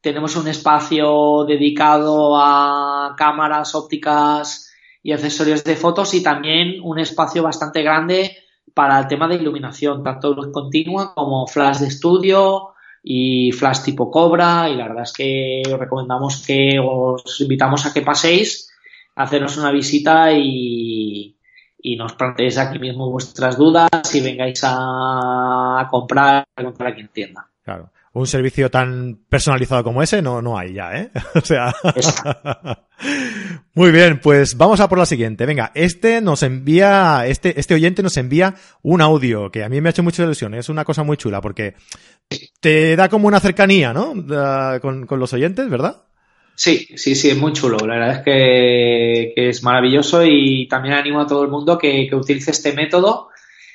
Tenemos 0.00 0.36
un 0.36 0.46
espacio 0.46 1.44
dedicado 1.44 2.40
a 2.40 3.14
cámaras 3.18 3.74
ópticas 3.74 4.72
y 5.02 5.10
accesorios 5.12 5.64
de 5.64 5.74
fotos 5.74 6.14
y 6.14 6.22
también 6.22 6.80
un 6.82 7.00
espacio 7.00 7.42
bastante 7.42 7.82
grande 7.82 8.36
para 8.74 8.98
el 8.98 9.08
tema 9.08 9.28
de 9.28 9.36
iluminación, 9.36 10.02
tanto 10.02 10.34
luz 10.34 10.52
continua 10.52 11.14
como 11.14 11.46
flash 11.46 11.78
de 11.78 11.88
estudio 11.88 12.70
y 13.02 13.52
flash 13.52 13.82
tipo 13.82 14.10
Cobra. 14.10 14.68
Y 14.68 14.76
la 14.76 14.88
verdad 14.88 15.04
es 15.04 15.12
que 15.12 15.62
os 15.66 15.78
recomendamos 15.78 16.44
que 16.46 16.78
os 16.78 17.40
invitamos 17.40 17.86
a 17.86 17.92
que 17.92 18.02
paséis, 18.02 18.70
a 19.16 19.24
hacernos 19.24 19.56
una 19.56 19.70
visita 19.70 20.32
y, 20.32 21.36
y 21.82 21.96
nos 21.96 22.12
planteéis 22.14 22.58
aquí 22.58 22.78
mismo 22.78 23.10
vuestras 23.10 23.56
dudas 23.56 23.88
y 24.12 24.20
vengáis 24.20 24.60
a, 24.64 25.86
comprar, 25.90 26.44
a 26.54 26.64
comprar 26.64 26.92
aquí 26.92 27.00
en 27.00 27.08
tienda. 27.08 27.46
Un 28.12 28.26
servicio 28.26 28.70
tan 28.70 29.20
personalizado 29.28 29.84
como 29.84 30.02
ese 30.02 30.20
no, 30.20 30.42
no 30.42 30.58
hay 30.58 30.74
ya, 30.74 30.96
¿eh? 30.96 31.10
o 31.34 31.40
sea. 31.40 31.72
Muy 33.74 33.92
bien, 33.92 34.20
pues 34.20 34.56
vamos 34.56 34.80
a 34.80 34.88
por 34.88 34.98
la 34.98 35.06
siguiente. 35.06 35.46
Venga, 35.46 35.70
este 35.74 36.20
nos 36.20 36.42
envía, 36.42 37.24
este, 37.26 37.58
este 37.58 37.74
oyente 37.74 38.02
nos 38.02 38.16
envía 38.16 38.54
un 38.82 39.00
audio 39.00 39.50
que 39.50 39.62
a 39.62 39.68
mí 39.68 39.80
me 39.80 39.88
ha 39.88 39.90
hecho 39.90 40.02
mucha 40.02 40.24
ilusión. 40.24 40.54
Es 40.54 40.68
una 40.68 40.84
cosa 40.84 41.02
muy 41.02 41.16
chula 41.16 41.40
porque 41.40 41.74
te 42.60 42.96
da 42.96 43.08
como 43.08 43.28
una 43.28 43.40
cercanía, 43.40 43.92
¿no? 43.92 44.12
Con, 44.80 45.06
con 45.06 45.20
los 45.20 45.32
oyentes, 45.32 45.70
¿verdad? 45.70 46.02
Sí, 46.56 46.88
sí, 46.96 47.14
sí, 47.14 47.30
es 47.30 47.36
muy 47.38 47.52
chulo. 47.52 47.78
La 47.86 47.94
verdad 47.94 48.16
es 48.16 48.22
que, 48.22 49.32
que 49.34 49.48
es 49.48 49.62
maravilloso 49.62 50.24
y 50.24 50.68
también 50.68 50.94
animo 50.94 51.20
a 51.20 51.26
todo 51.26 51.42
el 51.44 51.48
mundo 51.48 51.78
que, 51.78 52.06
que 52.08 52.16
utilice 52.16 52.50
este 52.50 52.72
método 52.72 53.30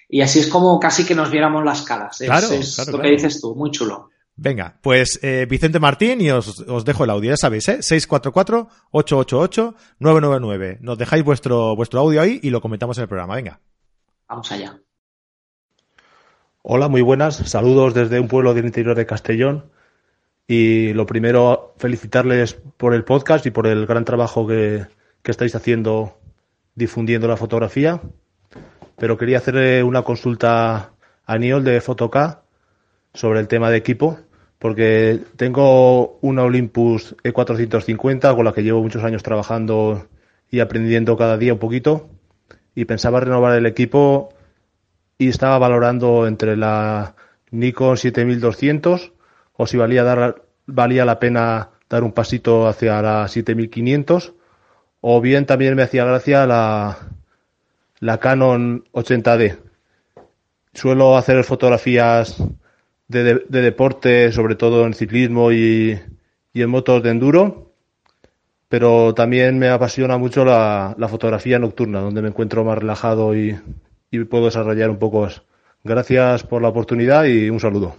y 0.07 0.21
así 0.21 0.39
es 0.39 0.47
como 0.47 0.79
casi 0.79 1.05
que 1.05 1.15
nos 1.15 1.31
viéramos 1.31 1.63
las 1.63 1.81
caras. 1.81 2.17
claro, 2.19 2.51
es 2.51 2.87
lo 2.87 3.01
que 3.01 3.09
dices 3.09 3.41
tú, 3.41 3.55
muy 3.55 3.71
chulo. 3.71 4.11
Venga, 4.37 4.77
pues 4.81 5.17
eh, 5.23 5.47
Vicente 5.49 5.79
Martín 5.79 6.19
y 6.19 6.29
os, 6.29 6.59
os, 6.59 6.83
dejo 6.83 7.05
el 7.05 7.09
audio, 7.09 7.29
ya 7.29 7.37
sabéis, 7.37 7.69
¿eh? 7.69 7.77
644-888-999. 7.79 10.79
Nos 10.81 10.97
dejáis 10.97 11.23
vuestro, 11.23 11.73
vuestro 11.75 12.01
audio 12.01 12.19
ahí 12.21 12.41
y 12.43 12.49
lo 12.49 12.59
comentamos 12.59 12.97
en 12.97 13.03
el 13.03 13.07
programa, 13.07 13.35
venga. 13.35 13.61
Vamos 14.27 14.51
allá. 14.51 14.77
Hola, 16.63 16.89
muy 16.89 17.01
buenas. 17.01 17.37
Saludos 17.37 17.93
desde 17.93 18.19
un 18.19 18.27
pueblo 18.27 18.53
del 18.53 18.65
interior 18.65 18.93
de 18.95 19.05
Castellón. 19.05 19.71
Y 20.47 20.91
lo 20.93 21.05
primero, 21.05 21.73
felicitarles 21.77 22.55
por 22.55 22.93
el 22.93 23.05
podcast 23.05 23.45
y 23.45 23.51
por 23.51 23.67
el 23.67 23.85
gran 23.85 24.03
trabajo 24.03 24.45
que, 24.45 24.85
que 25.21 25.31
estáis 25.31 25.55
haciendo 25.55 26.19
difundiendo 26.73 27.29
la 27.29 27.37
fotografía. 27.37 28.01
Pero 28.97 29.17
quería 29.17 29.37
hacerle 29.37 29.81
una 29.83 30.01
consulta 30.01 30.91
a 31.25 31.37
Niol 31.37 31.63
de 31.63 31.79
Fotoca 31.81 32.41
sobre 33.15 33.39
el 33.39 33.47
tema 33.47 33.69
de 33.69 33.77
equipo, 33.77 34.19
porque 34.65 35.19
tengo 35.35 36.17
una 36.21 36.41
Olympus 36.41 37.15
E450 37.23 38.35
con 38.35 38.45
la 38.45 38.51
que 38.51 38.63
llevo 38.63 38.81
muchos 38.81 39.03
años 39.03 39.21
trabajando 39.21 40.07
y 40.49 40.59
aprendiendo 40.59 41.15
cada 41.17 41.37
día 41.37 41.53
un 41.53 41.59
poquito 41.59 42.09
y 42.73 42.85
pensaba 42.85 43.19
renovar 43.19 43.55
el 43.59 43.67
equipo 43.67 44.29
y 45.19 45.29
estaba 45.29 45.59
valorando 45.59 46.25
entre 46.25 46.57
la 46.57 47.13
Nikon 47.51 47.97
7200 47.97 49.13
o 49.53 49.67
si 49.67 49.77
valía 49.77 50.03
dar 50.03 50.41
valía 50.65 51.05
la 51.05 51.19
pena 51.19 51.69
dar 51.87 52.03
un 52.03 52.13
pasito 52.13 52.67
hacia 52.67 53.03
la 53.03 53.27
7500 53.27 54.33
o 54.99 55.21
bien 55.21 55.45
también 55.45 55.75
me 55.75 55.83
hacía 55.83 56.05
gracia 56.05 56.47
la 56.47 56.97
la 57.99 58.17
Canon 58.17 58.83
80D. 58.93 59.59
Suelo 60.73 61.17
hacer 61.17 61.43
fotografías 61.43 62.43
de, 63.07 63.43
deporte, 63.49 64.31
sobre 64.31 64.55
todo 64.55 64.85
en 64.85 64.93
ciclismo 64.93 65.51
y, 65.51 65.99
en 66.53 66.69
motos 66.69 67.03
de 67.03 67.11
enduro, 67.11 67.73
pero 68.69 69.13
también 69.13 69.59
me 69.59 69.69
apasiona 69.69 70.17
mucho 70.17 70.43
la, 70.45 70.95
fotografía 71.09 71.59
nocturna, 71.59 72.01
donde 72.01 72.21
me 72.21 72.29
encuentro 72.29 72.63
más 72.63 72.77
relajado 72.77 73.35
y, 73.35 73.57
puedo 74.29 74.45
desarrollar 74.45 74.89
un 74.89 74.97
poco. 74.97 75.27
Gracias 75.83 76.43
por 76.43 76.61
la 76.61 76.69
oportunidad 76.69 77.25
y 77.25 77.49
un 77.49 77.59
saludo. 77.59 77.95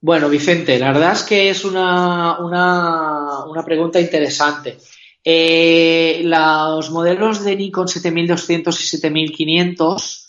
Bueno, 0.00 0.28
Vicente, 0.28 0.78
la 0.80 0.90
verdad 0.92 1.12
es 1.12 1.22
que 1.22 1.48
es 1.48 1.64
una, 1.64 2.38
una, 2.40 3.64
pregunta 3.64 4.00
interesante. 4.00 4.78
Eh, 5.24 6.22
los 6.24 6.90
modelos 6.90 7.44
de 7.44 7.54
Nikon 7.54 7.86
7200 7.86 8.80
y 8.80 8.84
7500 8.84 10.21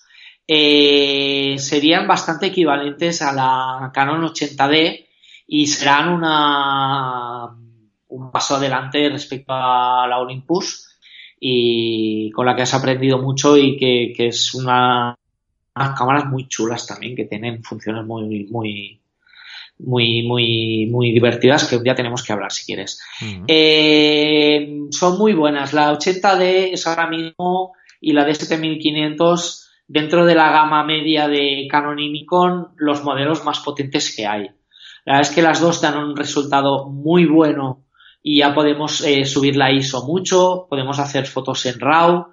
eh, 0.48 1.56
serían 1.58 2.08
bastante 2.08 2.48
equivalentes 2.48 3.22
a 3.22 3.32
la 3.32 3.92
Canon 3.94 4.24
80D 4.24 5.06
y 5.48 5.68
serán 5.68 6.10
una, 6.10 7.50
un 8.08 8.32
paso 8.32 8.56
adelante 8.56 9.10
respecto 9.10 9.54
a 9.54 10.06
la 10.08 10.20
Olympus 10.20 10.98
y 11.40 12.32
con 12.32 12.46
la 12.46 12.56
que 12.56 12.64
has 12.64 12.74
aprendido 12.74 13.20
mucho 13.20 13.58
y 13.58 13.78
que, 13.78 14.14
es 14.18 14.54
una, 14.54 15.16
unas 15.76 15.98
cámaras 15.98 16.26
muy 16.26 16.48
chulas 16.48 16.88
también 16.88 17.16
que 17.16 17.26
tienen 17.26 17.64
funciones 17.64 18.06
muy 18.06 18.48
muy 18.50 19.00
muy 19.80 20.24
muy 20.24 20.86
muy 20.86 21.12
divertidas 21.12 21.68
que 21.68 21.76
un 21.76 21.84
día 21.84 21.96
tenemos 21.96 22.24
que 22.24 22.32
hablar 22.32 22.52
si 22.52 22.66
quieres. 22.66 23.02
Eh, 23.48 24.88
son 24.92 25.18
muy 25.18 25.34
buenas. 25.34 25.74
La 25.74 25.92
80D 25.92 26.74
es 26.74 26.88
ahora 26.88 27.08
mismo 27.08 27.74
y 28.00 28.14
la 28.14 28.28
D7500 28.28 29.63
dentro 29.88 30.26
de 30.26 30.36
la 30.36 30.52
gama 30.52 30.84
media 30.84 31.28
de 31.28 31.68
Canon 31.70 32.00
y 32.00 32.10
Nikon 32.10 32.70
los 32.78 33.04
modelos 33.04 33.44
más 33.44 33.60
potentes 33.60 34.16
que 34.16 34.26
hay. 34.26 34.50
La 35.06 35.16
verdad 35.16 35.30
es 35.30 35.36
que 35.36 35.42
las 35.42 35.60
dos 35.60 35.82
dan 35.82 35.98
un 35.98 36.16
resultado 36.16 36.90
muy 36.90 37.26
bueno 37.26 37.84
y 38.22 38.40
ya 38.40 38.54
podemos 38.54 39.02
eh, 39.02 39.26
subir 39.26 39.58
la 39.58 39.72
ISO 39.72 40.06
mucho, 40.06 40.68
podemos 40.70 40.98
hacer 41.00 41.26
fotos 41.26 41.66
en 41.66 41.80
RAW, 41.80 42.28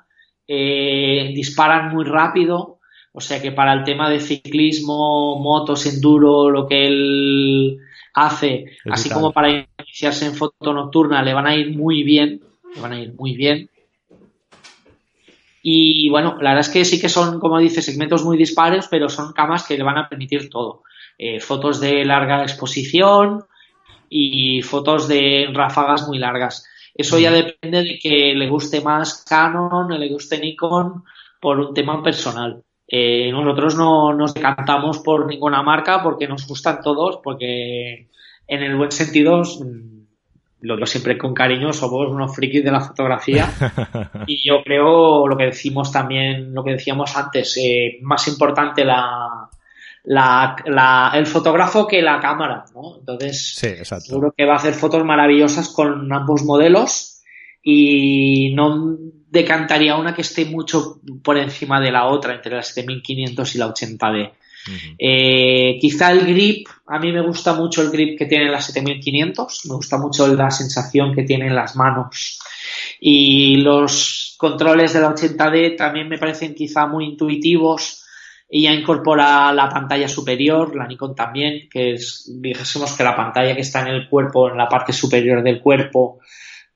eh, 0.46 1.32
disparan 1.34 1.92
muy 1.92 2.04
rápido, 2.04 2.78
o 3.12 3.20
sea 3.20 3.42
que 3.42 3.50
para 3.50 3.72
el 3.72 3.82
tema 3.82 4.08
de 4.08 4.20
ciclismo, 4.20 5.40
motos, 5.40 5.86
enduro, 5.86 6.48
lo 6.48 6.66
que 6.66 6.86
él 6.86 7.78
hace, 8.14 8.66
así 8.90 9.10
como 9.10 9.32
para 9.32 9.66
iniciarse 9.78 10.26
en 10.26 10.34
foto 10.34 10.72
nocturna, 10.72 11.22
le 11.22 11.34
van 11.34 11.46
a 11.46 11.56
ir 11.56 11.76
muy 11.76 12.04
bien, 12.04 12.40
le 12.74 12.80
van 12.80 12.92
a 12.92 13.00
ir 13.00 13.14
muy 13.14 13.34
bien. 13.36 13.69
Y 15.62 16.08
bueno, 16.08 16.36
la 16.40 16.50
verdad 16.50 16.66
es 16.66 16.68
que 16.68 16.84
sí 16.84 17.00
que 17.00 17.08
son, 17.08 17.38
como 17.38 17.58
dice, 17.58 17.82
segmentos 17.82 18.24
muy 18.24 18.36
dispares, 18.38 18.88
pero 18.88 19.08
son 19.08 19.32
camas 19.32 19.66
que 19.66 19.76
le 19.76 19.84
van 19.84 19.98
a 19.98 20.08
permitir 20.08 20.48
todo. 20.48 20.82
Eh, 21.18 21.40
fotos 21.40 21.80
de 21.80 22.04
larga 22.04 22.42
exposición 22.42 23.44
y 24.08 24.62
fotos 24.62 25.06
de 25.06 25.48
ráfagas 25.52 26.08
muy 26.08 26.18
largas. 26.18 26.66
Eso 26.94 27.18
ya 27.18 27.30
depende 27.30 27.82
de 27.82 27.98
que 27.98 28.34
le 28.34 28.48
guste 28.48 28.80
más 28.80 29.24
Canon, 29.28 29.88
le 29.98 30.08
guste 30.08 30.38
Nikon, 30.38 31.04
por 31.40 31.60
un 31.60 31.74
tema 31.74 32.02
personal. 32.02 32.62
Eh, 32.88 33.30
nosotros 33.30 33.76
no 33.76 34.12
nos 34.14 34.34
decantamos 34.34 34.98
por 34.98 35.26
ninguna 35.26 35.62
marca 35.62 36.02
porque 36.02 36.26
nos 36.26 36.46
gustan 36.46 36.80
todos, 36.82 37.20
porque 37.22 38.08
en 38.48 38.62
el 38.62 38.76
buen 38.76 38.90
sentido 38.90 39.42
lo 40.62 40.76
digo 40.76 40.86
siempre 40.86 41.16
con 41.16 41.34
cariño, 41.34 41.72
somos 41.72 42.08
unos 42.08 42.34
frikis 42.34 42.64
de 42.64 42.70
la 42.70 42.80
fotografía 42.80 43.50
y 44.26 44.46
yo 44.46 44.62
creo 44.62 45.26
lo 45.26 45.36
que 45.36 45.46
decimos 45.46 45.90
también, 45.90 46.52
lo 46.54 46.62
que 46.62 46.72
decíamos 46.72 47.16
antes, 47.16 47.56
eh, 47.56 47.98
más 48.02 48.28
importante 48.28 48.84
la, 48.84 49.48
la, 50.04 51.12
el 51.14 51.26
fotógrafo 51.26 51.86
que 51.86 52.02
la 52.02 52.20
cámara, 52.20 52.64
¿no? 52.74 52.98
Entonces, 52.98 53.54
seguro 53.54 54.34
que 54.36 54.44
va 54.44 54.54
a 54.54 54.56
hacer 54.56 54.74
fotos 54.74 55.04
maravillosas 55.04 55.68
con 55.68 56.12
ambos 56.12 56.44
modelos 56.44 57.22
y 57.62 58.52
no 58.54 58.96
decantaría 59.30 59.96
una 59.96 60.14
que 60.14 60.22
esté 60.22 60.44
mucho 60.44 61.00
por 61.22 61.38
encima 61.38 61.80
de 61.80 61.92
la 61.92 62.06
otra, 62.06 62.34
entre 62.34 62.56
la 62.56 62.62
7500 62.62 63.54
y 63.54 63.58
la 63.58 63.68
80D. 63.68 64.32
Eh, 64.98 65.78
quizá 65.80 66.12
el 66.12 66.26
grip, 66.26 66.68
a 66.86 66.98
mí 66.98 67.12
me 67.12 67.22
gusta 67.22 67.54
mucho 67.54 67.82
el 67.82 67.90
grip 67.90 68.18
que 68.18 68.26
tiene 68.26 68.50
la 68.50 68.60
7500, 68.60 69.66
me 69.66 69.74
gusta 69.74 69.98
mucho 69.98 70.26
la 70.34 70.50
sensación 70.50 71.14
que 71.14 71.22
tienen 71.22 71.54
las 71.54 71.76
manos. 71.76 72.38
Y 73.00 73.56
los 73.56 74.34
controles 74.38 74.92
de 74.92 75.00
la 75.00 75.14
80D 75.14 75.76
también 75.76 76.08
me 76.08 76.18
parecen 76.18 76.54
quizá 76.54 76.86
muy 76.86 77.06
intuitivos. 77.06 78.04
ya 78.50 78.72
incorpora 78.72 79.52
la 79.52 79.68
pantalla 79.68 80.08
superior, 80.08 80.74
la 80.74 80.86
Nikon 80.86 81.14
también, 81.14 81.68
que 81.70 81.92
es, 81.94 82.28
dijésemos 82.40 82.92
que 82.96 83.04
la 83.04 83.16
pantalla 83.16 83.54
que 83.54 83.60
está 83.60 83.82
en 83.82 83.88
el 83.88 84.08
cuerpo, 84.08 84.50
en 84.50 84.56
la 84.56 84.68
parte 84.68 84.92
superior 84.92 85.42
del 85.42 85.60
cuerpo, 85.60 86.18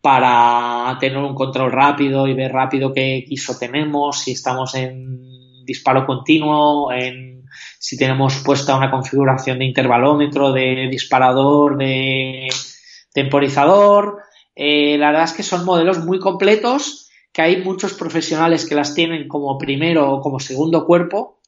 para 0.00 0.96
tener 1.00 1.18
un 1.18 1.34
control 1.34 1.72
rápido 1.72 2.28
y 2.28 2.34
ver 2.34 2.52
rápido 2.52 2.92
qué 2.92 3.24
ISO 3.26 3.58
tenemos, 3.58 4.20
si 4.20 4.32
estamos 4.32 4.74
en 4.74 5.64
disparo 5.64 6.06
continuo, 6.06 6.92
en 6.92 7.33
si 7.78 7.96
tenemos 7.96 8.36
puesta 8.44 8.76
una 8.76 8.90
configuración 8.90 9.58
de 9.58 9.66
intervalómetro, 9.66 10.52
de 10.52 10.88
disparador, 10.90 11.76
de 11.76 12.48
temporizador. 13.12 14.18
Eh, 14.54 14.96
la 14.98 15.08
verdad 15.08 15.24
es 15.24 15.32
que 15.32 15.42
son 15.42 15.64
modelos 15.64 16.04
muy 16.04 16.18
completos, 16.18 17.10
que 17.32 17.42
hay 17.42 17.62
muchos 17.62 17.94
profesionales 17.94 18.68
que 18.68 18.74
las 18.74 18.94
tienen 18.94 19.28
como 19.28 19.58
primero 19.58 20.12
o 20.12 20.20
como 20.20 20.40
segundo 20.40 20.84
cuerpo. 20.84 21.40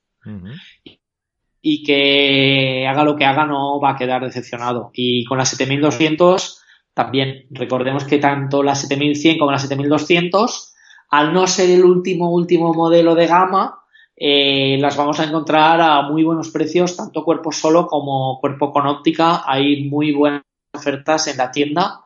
Y 1.63 1.85
que 1.85 2.87
haga 2.89 3.05
lo 3.05 3.17
que 3.17 3.25
haga 3.25 3.47
no 3.47 3.81
va 3.81 3.91
a 3.91 3.97
quedar 3.97 4.25
decepcionado. 4.25 4.91
Y 4.93 5.25
con 5.25 5.39
la 5.39 5.45
7200 5.45 6.63
también 6.95 7.47
recordemos 7.51 8.05
que 8.05 8.19
tanto 8.19 8.63
la 8.63 8.75
7100 8.75 9.39
como 9.39 9.53
la 9.53 9.59
7200 9.59 10.75
al 11.11 11.33
no 11.33 11.47
ser 11.47 11.71
el 11.71 11.85
último 11.85 12.31
último 12.31 12.73
modelo 12.73 13.15
de 13.15 13.27
gama 13.27 13.81
eh, 14.17 14.79
las 14.81 14.97
vamos 14.97 15.21
a 15.21 15.25
encontrar 15.25 15.81
a 15.81 16.03
muy 16.03 16.25
buenos 16.25 16.51
precios, 16.51 16.97
tanto 16.97 17.23
cuerpo 17.23 17.53
solo 17.53 17.87
como 17.87 18.41
cuerpo 18.41 18.73
con 18.73 18.87
óptica. 18.87 19.43
Hay 19.45 19.85
muy 19.85 20.13
buenas 20.13 20.43
ofertas 20.73 21.27
en 21.29 21.37
la 21.37 21.51
tienda 21.51 22.01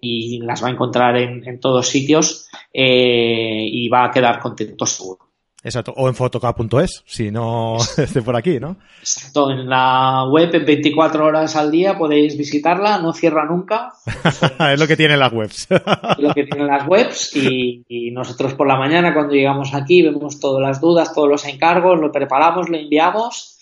y 0.00 0.40
las 0.40 0.62
va 0.62 0.68
a 0.68 0.72
encontrar 0.72 1.16
en, 1.16 1.58
todos 1.60 1.88
sitios 1.88 2.48
eh, 2.72 3.66
y 3.70 3.88
va 3.88 4.04
a 4.04 4.10
quedar 4.10 4.38
contento 4.38 4.84
seguro. 4.84 5.25
Exacto, 5.66 5.92
o 5.96 6.06
en 6.06 6.14
fotoca.es, 6.14 7.02
si 7.06 7.32
no 7.32 7.76
esté 7.98 8.22
por 8.22 8.36
aquí, 8.36 8.60
¿no? 8.60 8.76
Exacto, 9.00 9.50
en 9.50 9.68
la 9.68 10.24
web 10.30 10.54
en 10.54 10.64
24 10.64 11.26
horas 11.26 11.56
al 11.56 11.72
día 11.72 11.98
podéis 11.98 12.38
visitarla, 12.38 12.98
no 12.98 13.12
cierra 13.12 13.44
nunca. 13.44 13.92
es 14.72 14.78
lo 14.78 14.86
que 14.86 14.96
tienen 14.96 15.18
las 15.18 15.32
webs. 15.32 15.66
es 15.68 16.18
lo 16.18 16.32
que 16.32 16.44
tienen 16.44 16.68
las 16.68 16.86
webs 16.86 17.34
y, 17.34 17.84
y, 17.88 18.12
nosotros 18.12 18.54
por 18.54 18.68
la 18.68 18.76
mañana 18.76 19.12
cuando 19.12 19.34
llegamos 19.34 19.74
aquí 19.74 20.02
vemos 20.02 20.38
todas 20.38 20.62
las 20.62 20.80
dudas, 20.80 21.12
todos 21.12 21.28
los 21.28 21.44
encargos, 21.46 21.98
lo 21.98 22.12
preparamos, 22.12 22.68
lo 22.68 22.76
enviamos 22.76 23.58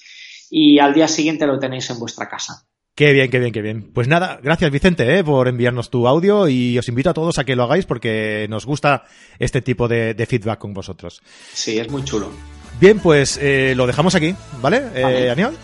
y 0.51 0.81
al 0.81 0.93
día 0.93 1.09
siguiente 1.09 1.47
lo 1.47 1.59
tenéis 1.59 1.89
en 1.89 1.99
vuestra 1.99 2.29
casa. 2.29 2.67
Qué 2.95 3.13
bien, 3.13 3.29
qué 3.29 3.41
bien, 3.41 3.53
qué 3.53 3.61
bien. 3.61 3.91
Pues 3.93 4.07
nada, 4.07 4.39
gracias 4.41 4.71
Vicente 4.71 5.19
eh, 5.19 5.25
por 5.25 5.49
enviarnos 5.49 5.91
tu 5.91 6.07
audio 6.07 6.47
y 6.47 6.79
os 6.79 6.89
invito 6.89 7.11
a 7.11 7.15
todos 7.15 7.39
a 7.39 7.45
que 7.45 7.57
lo 7.57 7.65
hagáis 7.65 7.87
porque 7.87 8.47
nos 8.49 8.67
gusta 8.67 9.05
este 9.41 9.63
tipo 9.63 9.89
de, 9.89 10.15
feedback 10.29 10.61
con 10.61 10.73
vosotros. 10.73 11.21
Sí, 11.53 11.77
es 11.77 11.91
muy 11.91 12.05
chulo. 12.05 12.31
Bien, 12.81 13.01
pues 13.01 13.37
eh, 13.43 13.75
lo 13.77 13.89
dejamos 13.89 14.15
aquí, 14.15 14.35
¿vale, 14.63 14.83
eh, 14.95 15.35
vale. 15.37 15.57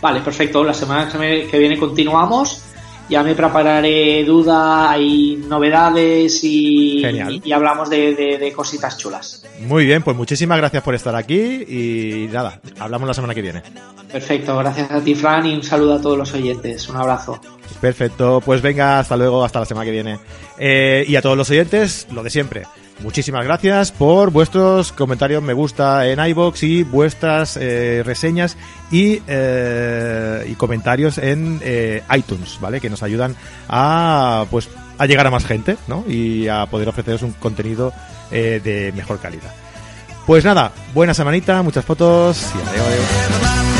Vale, 0.00 0.20
perfecto. 0.20 0.64
La 0.64 0.72
semana 0.72 1.10
que 1.10 1.58
viene 1.58 1.78
continuamos 1.78 2.71
ya 3.12 3.22
me 3.22 3.34
prepararé 3.34 4.24
duda, 4.24 4.90
hay 4.90 5.36
novedades 5.46 6.42
y, 6.44 7.02
y 7.44 7.52
hablamos 7.52 7.90
de, 7.90 8.52
cositas 8.56 8.96
chulas. 8.96 9.44
Muy 9.60 9.84
bien, 9.84 10.02
pues 10.02 10.16
muchísimas 10.16 10.56
gracias 10.56 10.82
por 10.82 10.94
estar 10.94 11.14
aquí 11.14 11.36
y 11.36 12.28
nada, 12.32 12.58
hablamos 12.80 13.06
la 13.06 13.12
semana 13.12 13.34
que 13.34 13.42
viene. 13.42 13.62
Perfecto, 14.10 14.56
gracias 14.56 14.90
a 14.90 15.00
ti 15.02 15.14
Fran 15.14 15.44
y 15.46 15.54
un 15.54 15.62
saludo 15.62 15.94
a 15.94 16.00
todos 16.00 16.16
los 16.16 16.32
oyentes, 16.32 16.88
un 16.88 16.96
abrazo. 16.96 17.38
Perfecto, 17.82 18.40
pues 18.42 18.62
venga, 18.62 18.98
hasta 18.98 19.14
luego, 19.16 19.44
hasta 19.44 19.60
la 19.60 19.66
semana 19.66 19.84
que 19.84 19.90
viene. 19.90 20.18
Eh, 20.58 21.04
y 21.06 21.14
a 21.16 21.20
todos 21.20 21.36
los 21.36 21.50
oyentes, 21.50 22.06
lo 22.12 22.22
de 22.22 22.30
siempre. 22.30 22.62
Muchísimas 23.02 23.44
gracias 23.44 23.90
por 23.90 24.30
vuestros 24.30 24.92
comentarios, 24.92 25.42
me 25.42 25.52
gusta 25.52 26.06
en 26.06 26.24
iBox 26.24 26.62
y 26.62 26.82
vuestras 26.84 27.56
eh, 27.56 28.02
reseñas 28.04 28.56
y, 28.90 29.20
eh, 29.26 30.46
y, 30.48 30.54
comentarios 30.54 31.18
en 31.18 31.60
eh, 31.62 32.02
iTunes, 32.14 32.58
¿vale? 32.60 32.80
Que 32.80 32.88
nos 32.90 33.02
ayudan 33.02 33.34
a 33.68 34.46
pues 34.50 34.68
a 34.98 35.06
llegar 35.06 35.26
a 35.26 35.30
más 35.30 35.44
gente, 35.44 35.76
¿no? 35.88 36.04
Y 36.06 36.46
a 36.46 36.66
poder 36.66 36.88
ofreceros 36.88 37.22
un 37.22 37.32
contenido 37.32 37.92
de 38.30 38.92
mejor 38.96 39.18
calidad. 39.18 39.52
Pues 40.26 40.44
nada, 40.44 40.72
buena 40.94 41.12
semanita, 41.12 41.62
muchas 41.62 41.84
fotos 41.84 42.42
y 42.54 42.68
adiós. 42.68 42.86
adiós. 42.86 43.71